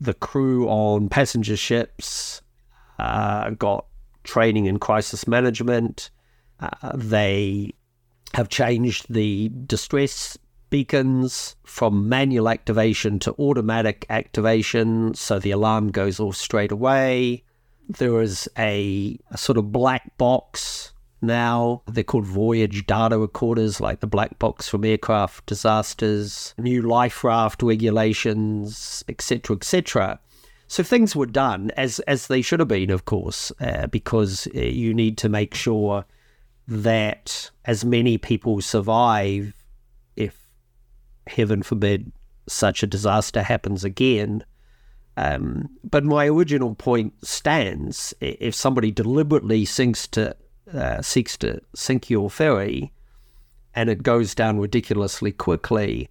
The 0.00 0.14
crew 0.14 0.68
on 0.68 1.08
passenger 1.08 1.56
ships 1.56 2.42
uh, 2.98 3.50
got 3.50 3.86
training 4.24 4.66
in 4.66 4.78
crisis 4.78 5.26
management. 5.26 6.10
Uh, 6.60 6.92
they 6.94 7.72
have 8.34 8.48
changed 8.48 9.06
the 9.08 9.50
distress 9.66 10.36
beacons 10.70 11.56
from 11.64 12.08
manual 12.08 12.48
activation 12.48 13.18
to 13.20 13.34
automatic 13.38 14.04
activation, 14.10 15.14
so 15.14 15.38
the 15.38 15.50
alarm 15.50 15.90
goes 15.90 16.18
off 16.20 16.36
straight 16.36 16.72
away. 16.72 17.44
There 17.88 18.20
is 18.20 18.48
a, 18.58 19.18
a 19.30 19.38
sort 19.38 19.58
of 19.58 19.70
black 19.70 20.16
box 20.18 20.92
now. 21.22 21.82
They're 21.86 22.04
called 22.04 22.26
voyage 22.26 22.86
data 22.86 23.18
recorders, 23.18 23.80
like 23.80 24.00
the 24.00 24.06
black 24.06 24.38
box 24.38 24.68
from 24.68 24.84
aircraft 24.84 25.46
disasters, 25.46 26.54
new 26.58 26.82
life 26.82 27.22
raft 27.22 27.62
regulations, 27.62 29.04
etc., 29.08 29.56
etc. 29.56 30.20
So 30.68 30.82
things 30.82 31.14
were 31.14 31.26
done 31.26 31.70
as 31.76 32.00
as 32.00 32.26
they 32.26 32.42
should 32.42 32.60
have 32.60 32.68
been, 32.68 32.90
of 32.90 33.04
course, 33.04 33.52
uh, 33.60 33.86
because 33.86 34.48
uh, 34.54 34.60
you 34.60 34.92
need 34.92 35.16
to 35.18 35.28
make 35.28 35.54
sure 35.54 36.04
that 36.66 37.50
as 37.64 37.84
many 37.84 38.18
people 38.18 38.60
survive, 38.60 39.54
if 40.16 40.48
heaven 41.28 41.62
forbid 41.62 42.10
such 42.48 42.82
a 42.82 42.86
disaster 42.86 43.42
happens 43.42 43.84
again. 43.84 44.44
Um, 45.16 45.70
but 45.82 46.04
my 46.04 46.26
original 46.26 46.74
point 46.74 47.14
stands: 47.24 48.12
if 48.20 48.54
somebody 48.54 48.90
deliberately 48.90 49.64
sinks 49.64 50.08
to 50.08 50.36
uh, 50.72 51.00
seeks 51.00 51.36
to 51.38 51.60
sink 51.76 52.10
your 52.10 52.28
ferry, 52.28 52.92
and 53.74 53.88
it 53.88 54.02
goes 54.02 54.34
down 54.34 54.58
ridiculously 54.58 55.30
quickly, 55.30 56.10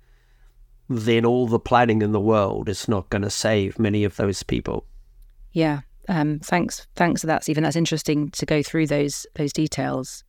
then 0.90 1.26
all 1.26 1.48
the 1.48 1.60
planning 1.60 2.02
in 2.02 2.12
the 2.12 2.20
world 2.20 2.70
is 2.70 2.88
not 2.88 3.10
going 3.10 3.24
to 3.24 3.30
save 3.30 3.80
many 3.80 4.04
of 4.04 4.16
those 4.18 4.44
people. 4.44 4.86
Yeah. 5.52 5.82
Um, 6.08 6.40
thanks. 6.40 6.88
Thanks 6.96 7.22
for 7.22 7.28
that, 7.28 7.44
Stephen. 7.44 7.64
That's 7.64 7.76
interesting 7.76 8.30
to 8.32 8.46
go 8.46 8.62
through 8.62 8.88
those 8.88 9.26
those 9.36 9.52
details. 9.52 10.24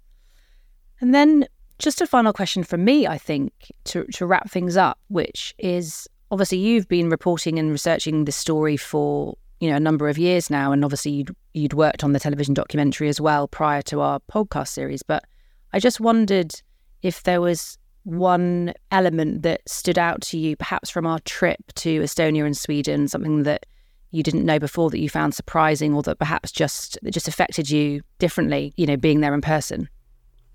And 1.01 1.14
then 1.14 1.47
just 1.79 2.01
a 2.01 2.07
final 2.07 2.33
question 2.33 2.62
from 2.64 2.85
me, 2.85 3.07
I 3.07 3.19
think, 3.19 3.53
to, 3.85 4.05
to 4.05 4.27
wrap 4.27 4.51
things 4.51 4.77
up, 4.77 4.99
which 5.09 5.55
is 5.59 6.09
obviously 6.31 6.59
you've 6.59 6.88
been 6.88 7.11
reporting 7.11 7.59
and 7.59 7.71
researching 7.71 8.25
this 8.25 8.37
story 8.37 8.77
for 8.77 9.37
you 9.61 9.71
know 9.71 9.77
a 9.77 9.81
number 9.81 10.09
of 10.09 10.19
years 10.19 10.51
now, 10.51 10.73
and 10.73 10.85
obviously 10.85 11.12
you'd 11.12 11.37
you'd 11.53 11.75
worked 11.75 12.05
on 12.05 12.12
the 12.12 12.21
television 12.21 12.55
documentary 12.55 13.09
as 13.09 13.21
well 13.21 13.49
prior 13.49 13.83
to 13.83 14.01
our 14.01 14.21
podcast 14.33 14.69
series. 14.69 15.03
But 15.03 15.25
I 15.73 15.81
just 15.81 16.01
wondered 16.01 16.55
if 17.03 17.23
there 17.23 17.40
was 17.40 17.79
one 18.07 18.73
element 18.92 19.42
that 19.42 19.69
stood 19.69 19.99
out 19.99 20.21
to 20.23 20.38
you, 20.38 20.55
perhaps 20.55 20.88
from 20.88 21.07
our 21.07 21.19
trip 21.21 21.59
to 21.75 22.01
Estonia 22.03 22.47
and 22.47 22.57
Sweden, 22.57 23.09
something 23.09 23.42
that 23.42 23.66
you 24.12 24.23
didn't 24.23 24.47
know 24.47 24.61
before 24.61 24.90
that 24.90 25.01
you 25.01 25.09
found 25.09 25.35
surprising, 25.35 25.92
or 25.92 26.03
that 26.05 26.19
perhaps 26.19 26.53
just 26.53 26.97
just 27.11 27.27
affected 27.27 27.69
you 27.69 28.03
differently, 28.21 28.73
you 28.77 28.87
know, 28.87 28.97
being 28.97 29.21
there 29.21 29.35
in 29.35 29.40
person. 29.40 29.88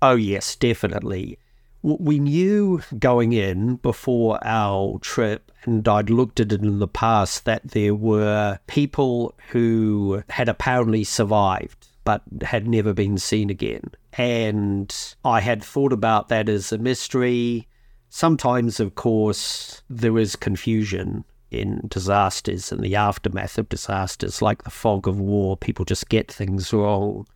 Oh 0.00 0.16
yes, 0.16 0.56
definitely. 0.56 1.38
We 1.82 2.18
knew 2.18 2.80
going 2.98 3.32
in 3.32 3.76
before 3.76 4.38
our 4.42 4.98
trip, 5.00 5.52
and 5.64 5.86
I'd 5.86 6.10
looked 6.10 6.40
at 6.40 6.52
it 6.52 6.62
in 6.62 6.78
the 6.78 6.88
past, 6.88 7.44
that 7.44 7.68
there 7.68 7.94
were 7.94 8.58
people 8.66 9.34
who 9.50 10.22
had 10.30 10.48
apparently 10.48 11.04
survived 11.04 11.88
but 12.04 12.22
had 12.42 12.66
never 12.66 12.92
been 12.92 13.18
seen 13.18 13.50
again. 13.50 13.90
And 14.14 14.94
I 15.24 15.40
had 15.40 15.62
thought 15.62 15.92
about 15.92 16.28
that 16.28 16.48
as 16.48 16.72
a 16.72 16.78
mystery. 16.78 17.68
Sometimes, 18.08 18.80
of 18.80 18.94
course, 18.94 19.82
there 19.88 20.18
is 20.18 20.36
confusion 20.36 21.24
in 21.50 21.82
disasters 21.88 22.72
and 22.72 22.82
the 22.82 22.96
aftermath 22.96 23.58
of 23.58 23.68
disasters, 23.68 24.42
like 24.42 24.64
the 24.64 24.70
fog 24.70 25.06
of 25.06 25.20
war. 25.20 25.56
People 25.56 25.84
just 25.84 26.08
get 26.08 26.30
things 26.30 26.72
wrong. 26.72 27.26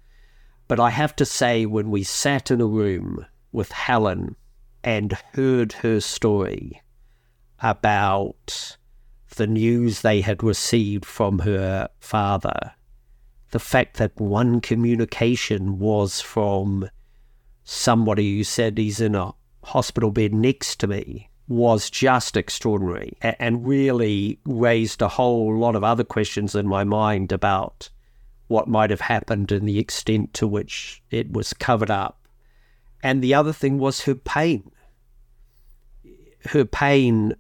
But 0.69 0.81
I 0.81 0.91
have 0.91 1.15
to 1.17 1.25
say, 1.25 1.65
when 1.67 1.91
we 1.91 2.03
sat 2.03 2.51
in 2.51 2.61
a 2.61 2.67
room 2.67 3.25
with 3.53 3.71
Helen 3.73 4.37
and 4.83 5.13
heard 5.35 5.73
her 5.75 6.01
story 6.01 6.83
about 7.61 8.77
the 9.37 9.47
news 9.47 10.01
they 10.01 10.21
had 10.21 10.43
received 10.43 11.05
from 11.05 11.41
her 11.41 11.89
father, 12.01 12.73
the 13.51 13.59
fact 13.59 13.97
that 13.97 14.21
one 14.21 14.61
communication 14.61 15.79
was 15.79 16.21
from 16.21 16.89
somebody 17.65 18.37
who 18.37 18.45
said 18.45 18.79
he's 18.79 19.01
in 19.01 19.15
a 19.15 19.33
hospital 19.65 20.11
bed 20.11 20.33
next 20.33 20.77
to 20.77 20.87
me 20.87 21.29
was 21.49 21.91
just 21.91 22.37
extraordinary 22.37 23.17
and 23.21 23.67
really 23.67 24.41
raised 24.45 25.01
a 25.01 25.09
whole 25.09 25.57
lot 25.57 25.77
of 25.77 25.85
other 25.85 26.05
questions 26.05 26.55
in 26.55 26.67
my 26.67 26.83
mind 26.83 27.31
about 27.31 27.89
what 28.49 28.69
might 28.69 28.91
have 28.91 29.01
happened 29.01 29.51
and 29.53 29.69
the 29.69 29.79
extent 29.79 30.33
to 30.35 30.47
which 30.47 31.03
it 31.11 31.33
was 31.33 31.53
covered 31.53 31.91
up. 31.91 32.27
And 33.03 33.23
the 33.23 33.35
other 33.35 33.53
thing 33.53 33.79
was 33.79 34.03
her 34.03 34.15
pain. 34.15 34.71
Her 36.47 36.65
pain 36.65 37.35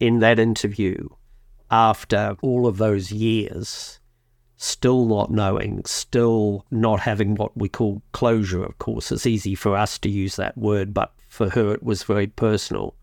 in 0.00 0.20
that 0.20 0.38
interview 0.38 1.08
after 1.70 2.36
all 2.42 2.66
of 2.66 2.78
those 2.78 3.10
years, 3.10 3.98
still 4.64 5.04
not 5.04 5.30
knowing, 5.30 5.84
still 5.84 6.64
not 6.70 7.00
having 7.00 7.34
what 7.34 7.56
we 7.56 7.68
call 7.68 8.02
closure, 8.12 8.64
of 8.64 8.78
course. 8.78 9.12
It's 9.12 9.26
easy 9.26 9.54
for 9.54 9.76
us 9.76 9.98
to 9.98 10.08
use 10.08 10.36
that 10.36 10.56
word, 10.56 10.94
but 10.94 11.12
for 11.28 11.50
her 11.50 11.72
it 11.74 11.82
was 11.82 12.02
very 12.02 12.26
personal. 12.26 12.94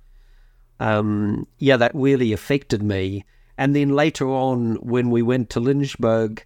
Um, 0.79 1.47
yeah, 1.59 1.77
that 1.77 1.93
really 1.93 2.33
affected 2.33 2.81
me. 2.81 3.25
And 3.57 3.75
then 3.75 3.89
later 3.89 4.27
on, 4.27 4.75
when 4.77 5.11
we 5.11 5.21
went 5.21 5.51
to 5.51 5.59
Lynchburg, 5.59 6.43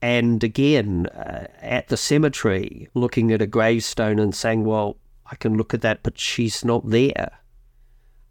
and 0.00 0.42
again, 0.44 1.06
uh, 1.06 1.48
at 1.60 1.88
the 1.88 1.96
cemetery, 1.96 2.88
looking 2.94 3.32
at 3.32 3.42
a 3.42 3.46
gravestone 3.46 4.18
and 4.18 4.34
saying, 4.34 4.64
well, 4.64 4.96
I 5.30 5.34
can 5.34 5.56
look 5.56 5.74
at 5.74 5.80
that, 5.80 6.02
but 6.02 6.18
she's 6.18 6.64
not 6.64 6.88
there. 6.88 7.40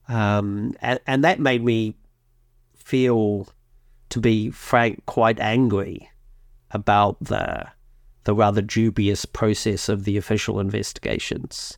Um, 0.07 0.75
and, 0.81 0.99
and 1.05 1.23
that 1.23 1.39
made 1.39 1.63
me 1.63 1.95
feel, 2.75 3.49
to 4.09 4.19
be 4.19 4.49
frank, 4.49 5.05
quite 5.05 5.39
angry 5.39 6.10
about 6.73 7.17
the 7.23 7.67
the 8.23 8.35
rather 8.35 8.61
dubious 8.61 9.25
process 9.25 9.89
of 9.89 10.03
the 10.03 10.15
official 10.15 10.59
investigations, 10.59 11.77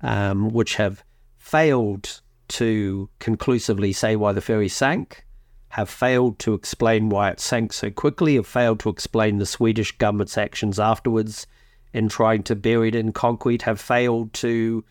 um, 0.00 0.48
which 0.50 0.76
have 0.76 1.02
failed 1.38 2.20
to 2.46 3.08
conclusively 3.18 3.92
say 3.92 4.14
why 4.14 4.30
the 4.30 4.40
ferry 4.40 4.68
sank, 4.68 5.24
have 5.70 5.90
failed 5.90 6.38
to 6.38 6.54
explain 6.54 7.08
why 7.08 7.30
it 7.30 7.40
sank 7.40 7.72
so 7.72 7.90
quickly, 7.90 8.36
have 8.36 8.46
failed 8.46 8.78
to 8.78 8.90
explain 8.90 9.38
the 9.38 9.46
Swedish 9.46 9.90
government's 9.98 10.38
actions 10.38 10.78
afterwards 10.78 11.46
in 11.92 12.08
trying 12.08 12.42
to 12.44 12.54
bury 12.54 12.88
it 12.88 12.94
in 12.94 13.10
concrete, 13.10 13.62
have 13.62 13.80
failed 13.80 14.32
to 14.34 14.84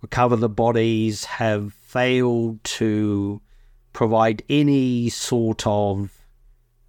recover 0.00 0.36
the 0.36 0.48
bodies, 0.48 1.24
have 1.24 1.74
failed 1.74 2.62
to 2.64 3.40
provide 3.92 4.42
any 4.48 5.08
sort 5.08 5.66
of 5.66 6.17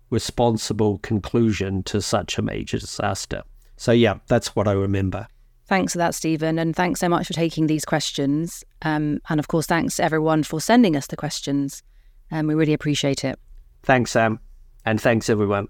responsible 0.10 0.98
conclusion 1.00 1.84
to 1.84 2.02
such 2.02 2.38
a 2.38 2.42
major 2.42 2.78
disaster. 2.78 3.44
So, 3.78 3.92
yeah, 3.92 4.16
that's 4.28 4.56
what 4.56 4.68
I 4.68 4.74
remember. 4.74 5.28
Thanks 5.68 5.94
for 5.94 6.00
that, 6.00 6.16
Stephen. 6.16 6.58
And 6.58 6.76
thanks 6.76 7.00
so 7.00 7.08
much 7.08 7.28
for 7.28 7.34
taking 7.34 7.68
these 7.68 7.86
questions. 7.86 8.64
Um, 8.82 9.22
and 9.30 9.40
of 9.40 9.48
course, 9.48 9.68
thanks 9.68 10.00
everyone 10.00 10.44
for 10.44 10.60
sending 10.60 10.96
us 10.96 11.08
the 11.08 11.16
questions 11.16 11.84
and 12.32 12.48
we 12.48 12.56
really 12.56 12.74
appreciate 12.74 13.24
it. 13.24 13.40
Thanks, 13.84 14.12
Sam. 14.12 14.40
And 14.86 15.00
thanks, 15.00 15.30
everyone. 15.30 15.68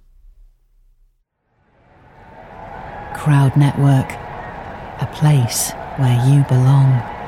Crowd 3.15 3.55
Network, 3.57 4.11
a 5.01 5.09
place 5.13 5.71
where 5.97 6.25
you 6.27 6.43
belong. 6.45 7.18